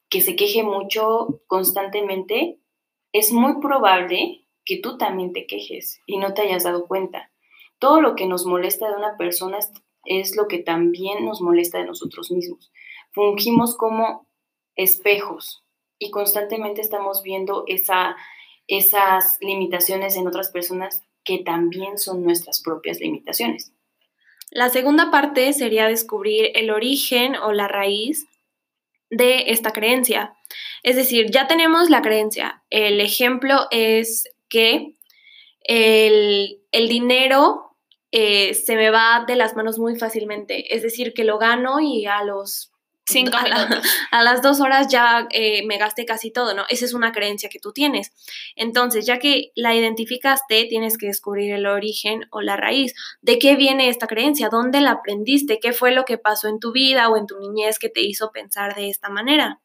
que 0.08 0.20
se 0.20 0.36
queje 0.36 0.62
mucho 0.62 1.40
constantemente, 1.46 2.58
es 3.12 3.32
muy 3.32 3.60
probable 3.60 4.46
que 4.64 4.78
tú 4.78 4.98
también 4.98 5.32
te 5.32 5.46
quejes 5.46 6.00
y 6.06 6.18
no 6.18 6.34
te 6.34 6.42
hayas 6.42 6.64
dado 6.64 6.86
cuenta. 6.86 7.30
Todo 7.78 8.00
lo 8.00 8.16
que 8.16 8.26
nos 8.26 8.44
molesta 8.44 8.88
de 8.88 8.96
una 8.96 9.16
persona 9.16 9.58
es, 10.04 10.36
lo 10.36 10.48
que 10.48 10.58
también 10.58 11.24
nos 11.24 11.40
molesta 11.40 11.78
de 11.78 11.84
nosotros 11.84 12.30
mismos. 12.30 12.70
Fungimos 13.12 13.76
como 13.76 14.26
espejos 14.76 15.64
y 15.98 16.10
constantemente 16.10 16.80
estamos 16.80 17.22
viendo 17.22 17.64
esa, 17.66 18.16
esas 18.66 19.38
limitaciones 19.40 20.16
en 20.16 20.26
otras 20.26 20.50
personas 20.50 21.02
que 21.24 21.38
también 21.38 21.98
son 21.98 22.24
nuestras 22.24 22.62
propias 22.62 23.00
limitaciones. 23.00 23.72
La 24.50 24.70
segunda 24.70 25.10
parte 25.10 25.52
sería 25.52 25.88
descubrir 25.88 26.52
el 26.54 26.70
origen 26.70 27.36
o 27.36 27.52
la 27.52 27.68
raíz 27.68 28.26
de 29.10 29.50
esta 29.50 29.72
creencia. 29.72 30.34
Es 30.82 30.96
decir, 30.96 31.30
ya 31.30 31.46
tenemos 31.46 31.90
la 31.90 32.02
creencia. 32.02 32.62
El 32.70 33.00
ejemplo 33.00 33.66
es 33.70 34.28
que 34.48 34.94
el, 35.62 36.58
dinero 36.72 37.76
eh, 38.10 38.54
se 38.54 38.76
me 38.76 38.90
va 38.90 39.24
de 39.26 39.36
las 39.36 39.54
manos 39.54 39.78
muy 39.78 39.96
fácilmente. 39.96 40.74
Es 40.74 40.82
decir, 40.82 41.12
que 41.14 41.24
lo 41.24 41.38
gano 41.38 41.80
y 41.80 42.06
a 42.06 42.24
los 42.24 42.72
Cinco 43.08 43.38
a, 44.10 44.22
las 44.22 44.42
dos 44.42 44.60
horas 44.60 44.88
ya 44.88 45.26
eh, 45.30 45.66
me 45.66 45.78
gasté 45.78 46.04
casi 46.04 46.30
todo, 46.30 46.54
¿no? 46.54 46.64
Esa 46.68 46.84
es 46.84 46.92
una 46.92 47.12
creencia 47.12 47.48
que 47.48 47.58
tú 47.58 47.72
tienes. 47.72 48.12
Entonces, 48.54 49.06
ya 49.06 49.18
que 49.18 49.50
la 49.54 49.74
identificaste, 49.74 50.66
tienes 50.66 50.98
que 50.98 51.06
descubrir 51.06 51.52
el 51.54 51.66
origen 51.66 52.26
o 52.30 52.42
la 52.42 52.56
raíz. 52.56 52.94
¿De 53.22 53.38
qué 53.38 53.56
viene 53.56 53.88
esta 53.88 54.06
creencia? 54.06 54.50
¿Dónde 54.50 54.82
la 54.82 54.90
aprendiste? 54.90 55.58
¿Qué 55.58 55.72
fue 55.72 55.92
lo 55.92 56.04
que 56.04 56.18
pasó 56.18 56.48
en 56.48 56.60
tu 56.60 56.72
vida 56.72 57.08
o 57.08 57.16
en 57.16 57.26
tu 57.26 57.38
niñez 57.38 57.78
que 57.78 57.88
te 57.88 58.02
hizo 58.02 58.30
pensar 58.30 58.74
de 58.74 58.90
esta 58.90 59.08
manera? 59.08 59.60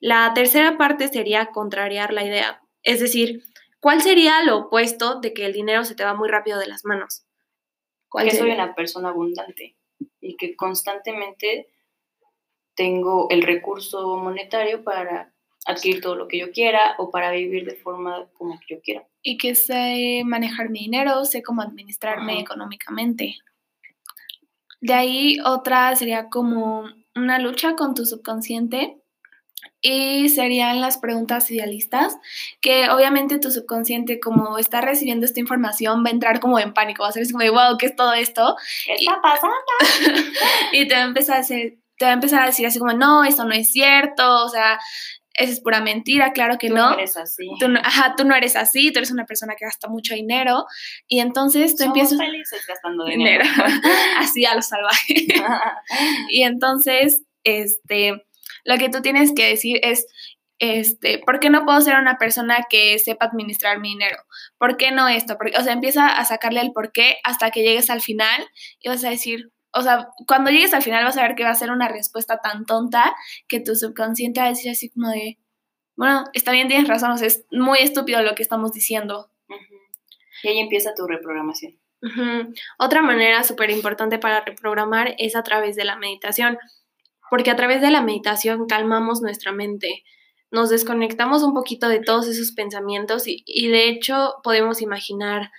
La 0.00 0.32
tercera 0.34 0.76
parte 0.76 1.08
sería 1.08 1.46
contrariar 1.46 2.12
la 2.12 2.24
idea. 2.24 2.62
Es 2.82 2.98
decir, 2.98 3.44
¿cuál 3.78 4.02
sería 4.02 4.42
lo 4.42 4.58
opuesto 4.58 5.20
de 5.20 5.32
que 5.32 5.46
el 5.46 5.52
dinero 5.52 5.84
se 5.84 5.94
te 5.94 6.04
va 6.04 6.14
muy 6.14 6.28
rápido 6.28 6.58
de 6.58 6.66
las 6.66 6.84
manos? 6.84 7.24
¿Cuál 8.08 8.28
que 8.28 8.36
soy 8.36 8.50
una 8.50 8.74
persona 8.74 9.10
abundante 9.10 9.76
y 10.20 10.36
que 10.36 10.56
constantemente 10.56 11.68
tengo 12.76 13.28
el 13.30 13.42
recurso 13.42 14.16
monetario 14.18 14.84
para 14.84 15.32
adquirir 15.66 16.00
todo 16.00 16.14
lo 16.14 16.28
que 16.28 16.38
yo 16.38 16.52
quiera 16.52 16.94
o 16.98 17.10
para 17.10 17.32
vivir 17.32 17.64
de 17.64 17.74
forma 17.74 18.28
como 18.34 18.58
yo 18.68 18.80
quiera. 18.80 19.04
Y 19.22 19.36
que 19.36 19.54
sé 19.54 20.22
manejar 20.24 20.70
mi 20.70 20.80
dinero, 20.80 21.24
sé 21.24 21.42
cómo 21.42 21.62
administrarme 21.62 22.38
económicamente. 22.38 23.36
De 24.80 24.94
ahí 24.94 25.38
otra 25.44 25.96
sería 25.96 26.28
como 26.28 26.84
una 27.16 27.38
lucha 27.38 27.74
con 27.74 27.94
tu 27.94 28.04
subconsciente 28.04 28.98
y 29.80 30.28
serían 30.28 30.80
las 30.80 30.98
preguntas 30.98 31.50
idealistas, 31.50 32.16
que 32.60 32.88
obviamente 32.90 33.38
tu 33.38 33.50
subconsciente 33.50 34.20
como 34.20 34.58
está 34.58 34.80
recibiendo 34.80 35.26
esta 35.26 35.40
información 35.40 36.04
va 36.04 36.08
a 36.08 36.12
entrar 36.12 36.40
como 36.40 36.58
en 36.58 36.72
pánico, 36.72 37.02
va 37.02 37.08
a 37.08 37.12
ser 37.12 37.26
como 37.30 37.50
wow, 37.50 37.76
¿qué 37.78 37.86
es 37.86 37.96
todo 37.96 38.12
esto? 38.12 38.56
¿Qué 38.84 38.94
está 38.94 39.20
pasando? 39.20 39.56
y 40.72 40.86
te 40.86 40.94
va 40.94 41.00
a 41.00 41.06
empezar 41.06 41.36
a 41.36 41.40
hacer 41.40 41.78
te 41.98 42.04
va 42.04 42.10
a 42.12 42.14
empezar 42.14 42.42
a 42.42 42.46
decir 42.46 42.66
así 42.66 42.78
como, 42.78 42.92
no, 42.92 43.24
esto 43.24 43.44
no 43.44 43.52
es 43.52 43.70
cierto, 43.70 44.44
o 44.44 44.48
sea, 44.48 44.78
eso 45.36 45.52
es 45.52 45.60
pura 45.60 45.80
mentira, 45.80 46.32
claro 46.32 46.56
que 46.58 46.68
tú 46.68 46.74
no. 46.74 46.90
no 46.90 46.94
eres 46.94 47.16
así. 47.16 47.46
Tú 47.60 47.68
no, 47.68 47.78
ajá, 47.80 48.14
tú 48.16 48.24
no 48.24 48.34
eres 48.34 48.56
así, 48.56 48.92
tú 48.92 48.98
eres 48.98 49.10
una 49.10 49.26
persona 49.26 49.54
que 49.54 49.66
gasta 49.66 49.88
mucho 49.88 50.14
dinero 50.14 50.64
y 51.06 51.20
entonces 51.20 51.72
tú 51.72 51.84
Somos 51.84 51.98
empiezas... 51.98 52.18
felices 52.18 52.64
gastando 52.66 53.04
dinero. 53.06 53.44
así 54.18 54.44
a 54.46 54.54
lo 54.54 54.62
salvaje. 54.62 55.26
y 56.30 56.42
entonces, 56.42 57.22
este, 57.44 58.24
lo 58.64 58.78
que 58.78 58.88
tú 58.88 59.02
tienes 59.02 59.32
que 59.34 59.46
decir 59.46 59.78
es, 59.82 60.06
este, 60.58 61.18
¿por 61.18 61.38
qué 61.38 61.50
no 61.50 61.66
puedo 61.66 61.82
ser 61.82 61.96
una 61.96 62.16
persona 62.16 62.66
que 62.70 62.98
sepa 62.98 63.26
administrar 63.26 63.78
mi 63.78 63.90
dinero? 63.90 64.16
¿Por 64.58 64.78
qué 64.78 64.90
no 64.90 65.06
esto? 65.06 65.36
Porque, 65.36 65.58
o 65.58 65.62
sea, 65.62 65.74
empieza 65.74 66.08
a 66.08 66.24
sacarle 66.24 66.60
el 66.62 66.72
por 66.72 66.92
qué 66.92 67.18
hasta 67.24 67.50
que 67.50 67.62
llegues 67.62 67.90
al 67.90 68.00
final 68.00 68.48
y 68.80 68.88
vas 68.88 69.04
a 69.04 69.10
decir, 69.10 69.52
o 69.76 69.82
sea, 69.82 70.08
cuando 70.26 70.50
llegues 70.50 70.72
al 70.74 70.82
final 70.82 71.04
vas 71.04 71.16
a 71.18 71.22
ver 71.22 71.34
que 71.34 71.44
va 71.44 71.50
a 71.50 71.54
ser 71.54 71.70
una 71.70 71.88
respuesta 71.88 72.38
tan 72.38 72.64
tonta 72.64 73.14
que 73.46 73.60
tu 73.60 73.76
subconsciente 73.76 74.40
va 74.40 74.46
a 74.46 74.50
decir 74.50 74.70
así 74.70 74.90
como 74.90 75.10
de, 75.10 75.38
bueno, 75.96 76.24
está 76.32 76.52
bien, 76.52 76.68
tienes 76.68 76.88
razón, 76.88 77.10
o 77.10 77.18
sea, 77.18 77.26
es 77.26 77.44
muy 77.50 77.78
estúpido 77.78 78.22
lo 78.22 78.34
que 78.34 78.42
estamos 78.42 78.72
diciendo. 78.72 79.30
Y 80.42 80.48
ahí 80.48 80.58
empieza 80.60 80.94
tu 80.94 81.06
reprogramación. 81.06 81.78
Otra 82.78 83.02
manera 83.02 83.42
súper 83.42 83.70
importante 83.70 84.18
para 84.18 84.42
reprogramar 84.44 85.14
es 85.18 85.34
a 85.34 85.42
través 85.42 85.76
de 85.76 85.84
la 85.84 85.96
meditación, 85.96 86.58
porque 87.30 87.50
a 87.50 87.56
través 87.56 87.80
de 87.80 87.90
la 87.90 88.02
meditación 88.02 88.66
calmamos 88.66 89.22
nuestra 89.22 89.52
mente, 89.52 90.04
nos 90.50 90.70
desconectamos 90.70 91.42
un 91.42 91.54
poquito 91.54 91.88
de 91.88 92.00
todos 92.00 92.28
esos 92.28 92.52
pensamientos 92.52 93.24
y 93.26 93.68
de 93.68 93.88
hecho 93.88 94.34
podemos 94.42 94.80
imaginar 94.80 95.50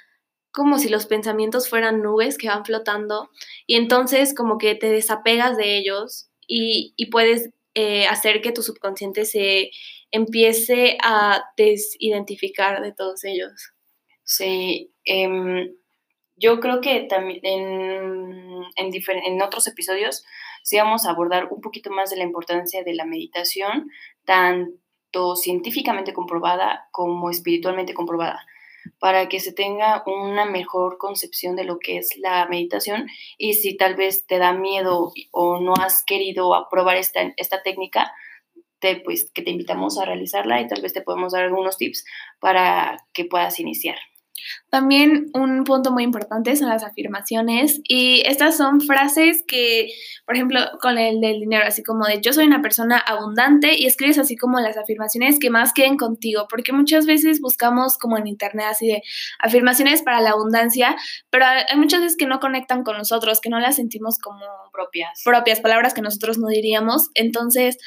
como 0.58 0.80
si 0.80 0.90
los 0.90 1.06
pensamientos 1.06 1.70
fueran 1.70 2.02
nubes 2.02 2.36
que 2.36 2.48
van 2.48 2.66
flotando 2.66 3.30
y 3.68 3.76
entonces 3.76 4.34
como 4.34 4.58
que 4.58 4.74
te 4.74 4.90
desapegas 4.90 5.56
de 5.56 5.78
ellos 5.78 6.32
y, 6.48 6.96
puedes 7.12 7.52
eh, 7.76 8.08
hacer 8.08 8.42
que 8.42 8.52
tu 8.52 8.64
subconsciente 8.64 9.26
se 9.26 9.70
empiece 10.10 10.98
a 11.04 11.44
desidentificar 11.58 12.82
de 12.82 12.92
todos 12.92 13.24
ellos. 13.24 13.52
Sí, 14.24 14.92
em, 15.06 15.76
yo 16.38 16.60
creo 16.60 16.82
que 16.82 17.02
también 17.02 17.40
en, 17.44 18.64
en, 18.78 18.92
en, 19.28 19.42
otros 19.44 19.68
episodios 19.68 20.26
sí 20.64 20.78
vamos 20.78 21.06
a 21.06 21.12
abordar 21.12 21.50
un 21.52 21.62
poquito 21.62 21.92
más 21.92 22.10
de 22.10 22.18
la 22.18 22.24
importancia 22.24 22.84
de 22.84 22.96
la 22.96 23.06
meditación, 23.06 23.92
tanto 24.26 25.36
científicamente 25.36 26.14
comprobada 26.14 26.88
como 26.92 27.30
espiritualmente 27.30 27.94
comprobada 27.94 28.44
para 29.00 29.30
que 29.30 29.40
se 29.40 29.54
tenga 29.54 30.04
una 30.06 30.46
mejor 30.46 30.98
concepción 30.98 31.56
de 31.56 31.64
lo 31.64 31.80
que 31.80 31.98
es 31.98 32.18
la 32.18 32.46
meditación 32.48 33.08
y 33.38 33.54
si 33.54 33.78
tal 33.78 33.96
vez 33.96 34.26
te 34.26 34.38
da 34.38 34.54
miedo 34.54 35.12
o 35.32 35.60
no 35.60 35.74
has 35.80 36.04
querido 36.04 36.56
aprobar 36.56 36.98
esta, 36.98 37.34
esta 37.38 37.64
técnica, 37.64 38.14
te, 38.80 38.98
pues 38.98 39.32
que 39.34 39.42
te 39.42 39.52
invitamos 39.52 39.98
a 39.98 40.06
realizarla 40.06 40.62
y 40.62 40.68
tal 40.68 40.82
vez 40.82 40.94
te 40.94 41.02
podemos 41.02 41.34
dar 41.34 41.44
algunos 41.44 41.78
tips 41.78 42.06
para 42.40 42.98
que 43.14 43.26
puedas 43.26 43.60
iniciar. 43.60 43.98
También 44.70 45.30
un 45.34 45.64
punto 45.64 45.92
muy 45.92 46.04
importante 46.04 46.56
son 46.56 46.70
las 46.70 46.84
afirmaciones 46.84 47.82
y 47.84 48.22
estas 48.26 48.58
son 48.58 48.82
frases 48.82 49.44
que, 49.48 49.90
por 50.26 50.36
ejemplo, 50.36 50.60
con 50.82 50.98
el 50.98 51.22
del 51.22 51.40
dinero, 51.40 51.66
así 51.66 51.84
como 51.84 52.06
de 52.06 52.22
yo 52.22 52.34
soy 52.34 52.46
una 52.46 52.62
persona 52.62 52.98
abundante 52.98 53.78
y 53.78 53.86
escribes 53.86 54.18
así 54.18 54.36
como 54.36 54.60
las 54.60 54.78
afirmaciones 54.78 55.40
que 55.40 55.50
más 55.50 55.74
queden 55.74 55.98
contigo, 55.98 56.48
porque 56.50 56.74
muchas 56.74 57.06
veces 57.06 57.42
buscamos 57.42 57.98
como 57.98 58.18
en 58.18 58.28
internet 58.28 58.68
así 58.70 58.88
de 58.88 59.04
afirmaciones 59.40 60.02
para 60.02 60.22
la 60.22 60.32
abundancia, 60.32 60.96
pero 61.30 61.46
hay 61.46 61.78
muchas 61.78 62.02
veces 62.02 62.18
que 62.18 62.26
no 62.26 62.40
conectan 62.40 62.84
con 62.84 62.98
nosotros, 62.98 63.42
que 63.42 63.50
no 63.50 63.60
las 63.60 63.76
sentimos 63.76 64.18
como 64.20 64.46
propias. 64.72 65.22
Propias 65.24 65.60
palabras 65.60 65.94
que 65.94 66.02
nosotros 66.02 66.38
no 66.38 66.48
diríamos. 66.48 67.10
Entonces, 67.16 67.78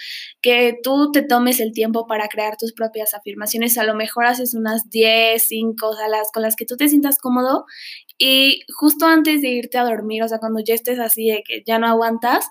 que 0.41 0.79
tú 0.83 1.13
te 1.13 1.23
tomes 1.23 1.61
el 1.61 1.73
tiempo 1.73 2.07
para 2.07 2.29
crear 2.29 2.57
tus 2.57 2.73
propias 2.73 3.15
afirmaciones, 3.15 3.79
a 3.79 3.85
lo 3.85 3.95
mejor 3.95 4.27
haces 4.27 4.55
unas 4.55 4.89
10, 4.91 5.47
5, 5.47 5.87
o 5.87 5.97
sea, 5.97 6.09
las 6.09 6.31
las 6.41 6.57
que 6.57 6.67
tú 6.67 6.77
te 6.77 6.89
sientas 6.89 7.19
cómodo 7.19 7.67
y 8.19 8.63
justo 8.75 9.07
antes 9.07 9.43
de 9.43 9.49
irte 9.49 9.79
a 9.79 9.85
dormir, 9.85 10.23
o 10.23 10.29
sea, 10.29 10.39
cuando 10.39 10.61
ya 10.61 10.75
estés 10.75 10.99
así 10.99 11.29
de 11.31 11.43
que 11.47 11.63
ya 11.67 11.79
no 11.79 11.87
aguantas, 11.87 12.49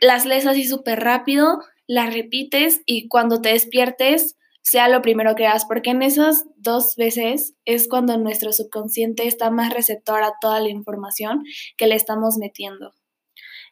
las 0.00 0.26
lees 0.26 0.46
así 0.46 0.64
súper 0.64 1.00
rápido, 1.00 1.60
las 1.86 2.12
repites 2.12 2.80
y 2.86 3.08
cuando 3.08 3.40
te 3.40 3.50
despiertes 3.50 4.36
sea 4.62 4.88
lo 4.88 5.02
primero 5.02 5.34
que 5.34 5.46
hagas, 5.46 5.64
porque 5.64 5.90
en 5.90 6.02
esas 6.02 6.44
dos 6.56 6.94
veces 6.96 7.54
es 7.64 7.88
cuando 7.88 8.16
nuestro 8.16 8.52
subconsciente 8.52 9.26
está 9.26 9.50
más 9.50 9.72
receptor 9.74 10.22
a 10.22 10.34
toda 10.40 10.60
la 10.60 10.68
información 10.68 11.42
que 11.76 11.86
le 11.86 11.96
estamos 11.96 12.36
metiendo. 12.38 12.92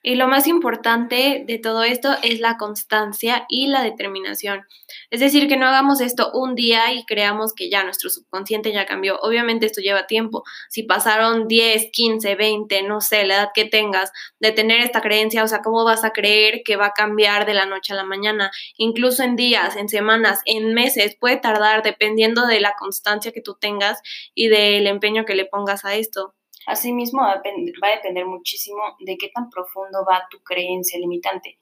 Y 0.02 0.14
lo 0.14 0.28
más 0.28 0.46
importante 0.46 1.44
de 1.46 1.58
todo 1.58 1.82
esto 1.82 2.16
es 2.22 2.40
la 2.40 2.56
constancia 2.56 3.44
y 3.50 3.66
la 3.66 3.82
determinación. 3.82 4.66
Es 5.10 5.20
decir, 5.20 5.46
que 5.46 5.58
no 5.58 5.66
hagamos 5.66 6.00
esto 6.00 6.30
un 6.32 6.54
día 6.54 6.94
y 6.94 7.04
creamos 7.04 7.52
que 7.52 7.68
ya 7.68 7.84
nuestro 7.84 8.08
subconsciente 8.08 8.72
ya 8.72 8.86
cambió. 8.86 9.18
Obviamente 9.20 9.66
esto 9.66 9.82
lleva 9.82 10.06
tiempo. 10.06 10.42
Si 10.70 10.84
pasaron 10.84 11.48
10, 11.48 11.90
15, 11.92 12.34
20, 12.34 12.82
no 12.84 13.02
sé, 13.02 13.26
la 13.26 13.34
edad 13.34 13.50
que 13.54 13.66
tengas 13.66 14.10
de 14.38 14.52
tener 14.52 14.80
esta 14.80 15.02
creencia, 15.02 15.44
o 15.44 15.48
sea, 15.48 15.60
¿cómo 15.60 15.84
vas 15.84 16.02
a 16.02 16.12
creer 16.12 16.62
que 16.64 16.76
va 16.76 16.86
a 16.86 16.92
cambiar 16.92 17.44
de 17.44 17.54
la 17.54 17.66
noche 17.66 17.92
a 17.92 17.96
la 17.96 18.04
mañana? 18.04 18.50
Incluso 18.78 19.22
en 19.22 19.36
días, 19.36 19.76
en 19.76 19.90
semanas, 19.90 20.40
en 20.46 20.72
meses, 20.72 21.14
puede 21.20 21.36
tardar 21.36 21.82
dependiendo 21.82 22.46
de 22.46 22.60
la 22.60 22.74
constancia 22.78 23.32
que 23.32 23.42
tú 23.42 23.58
tengas 23.60 24.00
y 24.34 24.48
del 24.48 24.86
empeño 24.86 25.26
que 25.26 25.34
le 25.34 25.44
pongas 25.44 25.84
a 25.84 25.94
esto. 25.94 26.34
Asimismo, 26.70 27.22
va 27.22 27.33
a 27.33 27.96
depender 27.96 28.26
muchísimo 28.26 28.80
de 29.00 29.16
qué 29.16 29.28
tan 29.28 29.50
profundo 29.50 30.04
va 30.09 30.26
tu 30.30 30.42
creencia 30.42 30.98
limitante. 30.98 31.59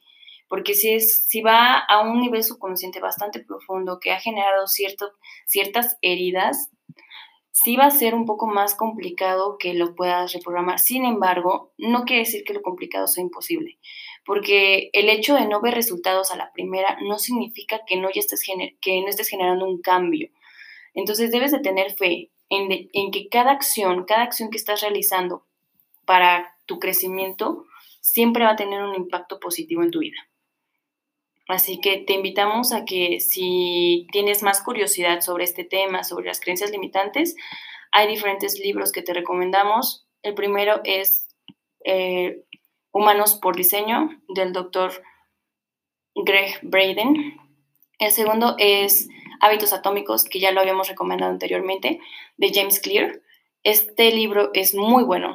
Porque 0.49 0.75
si, 0.75 0.95
es, 0.95 1.27
si 1.27 1.43
va 1.43 1.79
a 1.79 2.01
un 2.01 2.21
nivel 2.21 2.43
subconsciente 2.43 3.01
bastante 3.01 3.41
profundo 3.41 3.99
que 4.01 4.13
ha 4.13 4.21
generado 4.21 4.67
cierto, 4.67 5.13
ciertas 5.47 5.99
heridas, 6.01 6.71
sí 7.63 7.77
va 7.77 7.87
a 7.87 7.91
ser 7.91 8.15
un 8.15 8.25
poco 8.25 8.47
más 8.47 8.75
complicado 8.75 9.57
que 9.59 9.75
lo 9.75 9.95
puedas 9.95 10.33
reprogramar. 10.33 10.79
Sin 10.79 11.05
embargo, 11.05 11.73
no 11.77 12.05
quiere 12.05 12.23
decir 12.23 12.45
que 12.45 12.55
lo 12.55 12.63
complicado 12.63 13.07
sea 13.09 13.23
imposible, 13.23 13.79
porque 14.25 14.91
el 14.93 15.09
hecho 15.09 15.35
de 15.35 15.47
no 15.47 15.61
ver 15.61 15.75
resultados 15.75 16.31
a 16.31 16.37
la 16.37 16.53
primera 16.53 16.99
no 17.03 17.19
significa 17.19 17.81
que 17.87 17.97
no, 17.97 18.11
ya 18.11 18.21
estés, 18.21 18.43
que 18.81 19.01
no 19.01 19.09
estés 19.09 19.29
generando 19.29 19.67
un 19.67 19.81
cambio. 19.81 20.29
Entonces 20.95 21.31
debes 21.31 21.53
de 21.53 21.61
tener 21.61 21.95
fe, 21.95 22.31
en, 22.51 23.11
que 23.11 23.29
cada 23.29 23.53
acción, 23.53 24.05
cada 24.05 24.23
acción 24.23 24.51
que 24.51 24.57
estás 24.57 24.81
realizando 24.81 25.45
para 26.05 26.57
tu 26.67 26.79
crecimiento, 26.79 27.65
siempre 28.01 28.45
va 28.45 28.51
a 28.53 28.57
tener 28.57 28.83
un 28.83 28.95
impacto 28.95 29.39
positivo 29.39 29.83
en 29.83 29.91
tu 29.91 30.01
vida. 30.01 30.17
Así 31.49 31.81
que 31.81 31.99
te 31.99 32.13
invitamos 32.13 32.73
a 32.73 32.85
que 32.85 33.21
si 33.21 34.07
tienes 34.13 34.43
más 34.43 34.63
curiosidad 34.63 35.21
sobre 35.23 35.45
este 35.45 35.65
tema, 35.65 36.05
sobre 36.05 36.27
las 36.27 36.41
creencias 36.41 36.71
limitantes, 36.71 37.37
hay 37.91 38.07
diferentes 38.07 38.59
libros 38.59 38.93
que 38.93 39.03
te 39.03 39.15
recomendamos. 39.15 40.07
El 40.23 40.35
primero 40.35 40.81
es 40.85 41.29
eh, 41.85 42.45
Humanos 42.93 43.39
por 43.41 43.57
Diseño 43.57 44.11
del 44.29 44.53
doctor 44.53 44.93
Greg 46.15 46.59
Braden. 46.63 47.39
El 47.99 48.11
segundo 48.13 48.57
es 48.59 49.09
Hábitos 49.41 49.73
Atómicos, 49.73 50.25
que 50.25 50.41
ya 50.41 50.53
lo 50.53 50.61
habíamos 50.61 50.89
recomendado 50.89 51.31
anteriormente, 51.31 52.01
de 52.37 52.51
James 52.53 52.81
Clear. 52.81 53.21
Este 53.63 54.13
libro 54.13 54.51
es 54.55 54.75
muy 54.75 55.05
bueno. 55.05 55.35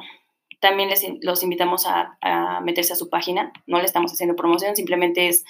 También 0.60 0.88
les, 0.88 1.04
los 1.20 1.42
invitamos 1.42 1.86
a, 1.86 2.60
meterse 2.62 2.92
a 2.94 2.96
su 2.96 3.10
página. 3.10 3.52
No 3.66 3.78
le 3.78 3.84
estamos 3.84 4.12
haciendo 4.12 4.36
promoción, 4.36 4.76
simplemente 4.76 5.28
es 5.28 5.44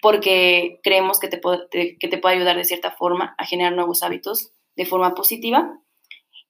porque 0.00 0.80
creemos 0.82 1.18
que 1.18 1.28
te, 1.28 1.38
puede, 1.38 1.68
que 1.70 2.08
te 2.08 2.18
puede 2.18 2.36
ayudar 2.36 2.56
de 2.56 2.64
cierta 2.64 2.90
forma 2.90 3.34
a 3.38 3.46
generar 3.46 3.72
nuevos 3.72 4.02
hábitos 4.02 4.52
de 4.76 4.86
forma 4.86 5.14
positiva. 5.14 5.78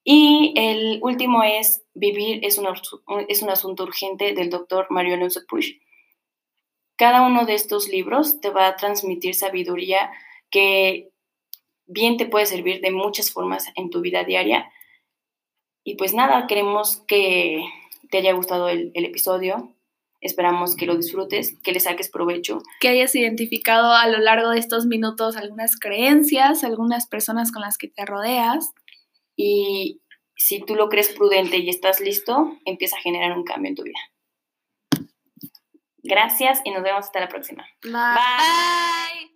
Y 0.05 0.53
el 0.57 0.99
último 1.03 1.43
es 1.43 1.83
Vivir 1.95 2.45
es 2.45 2.59
un, 2.59 2.67
es 3.29 3.43
un 3.43 3.51
asunto 3.51 3.83
urgente 3.83 4.33
del 4.33 4.49
doctor 4.49 4.87
Mario 4.89 5.15
Alonso 5.15 5.41
Push. 5.47 5.73
Cada 6.97 7.23
uno 7.23 7.45
de 7.45 7.55
estos 7.55 7.89
libros 7.89 8.41
te 8.41 8.51
va 8.51 8.67
a 8.67 8.77
transmitir 8.77 9.35
sabiduría 9.35 10.11
que 10.51 11.12
bien 11.93 12.17
te 12.17 12.27
puede 12.27 12.47
servir 12.47 12.81
de 12.81 12.91
muchas 12.91 13.31
formas 13.31 13.67
en 13.77 13.91
tu 13.91 14.01
vida 14.01 14.25
diaria. 14.25 14.71
Y 15.85 15.97
pues 15.97 16.15
nada, 16.15 16.47
queremos 16.47 16.99
que 17.07 17.65
te 18.11 18.19
haya 18.19 18.33
gustado 18.33 18.69
el, 18.69 18.93
el 18.95 19.05
episodio, 19.05 19.75
Esperamos 20.23 20.77
que 20.77 20.87
lo 20.87 20.97
disfrutes, 20.97 21.59
que 21.65 21.73
le 21.73 21.81
saques 21.81 22.09
provecho. 22.09 22.63
Que 22.79 22.89
hayas 22.89 23.13
identificado 23.17 23.93
a 23.93 24.07
lo 24.07 24.19
largo 24.19 24.51
de 24.51 24.61
estos 24.61 24.87
minutos 24.87 25.37
algunas 25.37 25.77
creencias, 25.77 26.63
algunas 26.63 27.09
personas 27.09 27.51
con 27.51 27.61
las 27.61 27.77
que 27.77 27.89
te 27.89 28.07
rodeas. 28.07 28.73
Y 29.35 30.01
si 30.37 30.61
tú 30.61 30.77
lo 30.77 30.89
crees 30.89 31.09
prudente 31.09 31.59
y 31.59 31.69
estás 31.69 32.01
listo, 32.01 32.57
empieza 32.65 32.97
a 32.97 33.01
generar 33.01 33.37
un 33.37 33.43
cambio 33.43 33.71
en 33.71 33.75
tu 33.75 33.83
vida. 33.83 33.99
Gracias 36.05 36.61
y 36.65 36.71
nos 36.71 36.85
vemos 36.85 37.07
hasta 37.07 37.19
la 37.19 37.29
próxima. 37.29 37.67
Bye. 37.83 39.32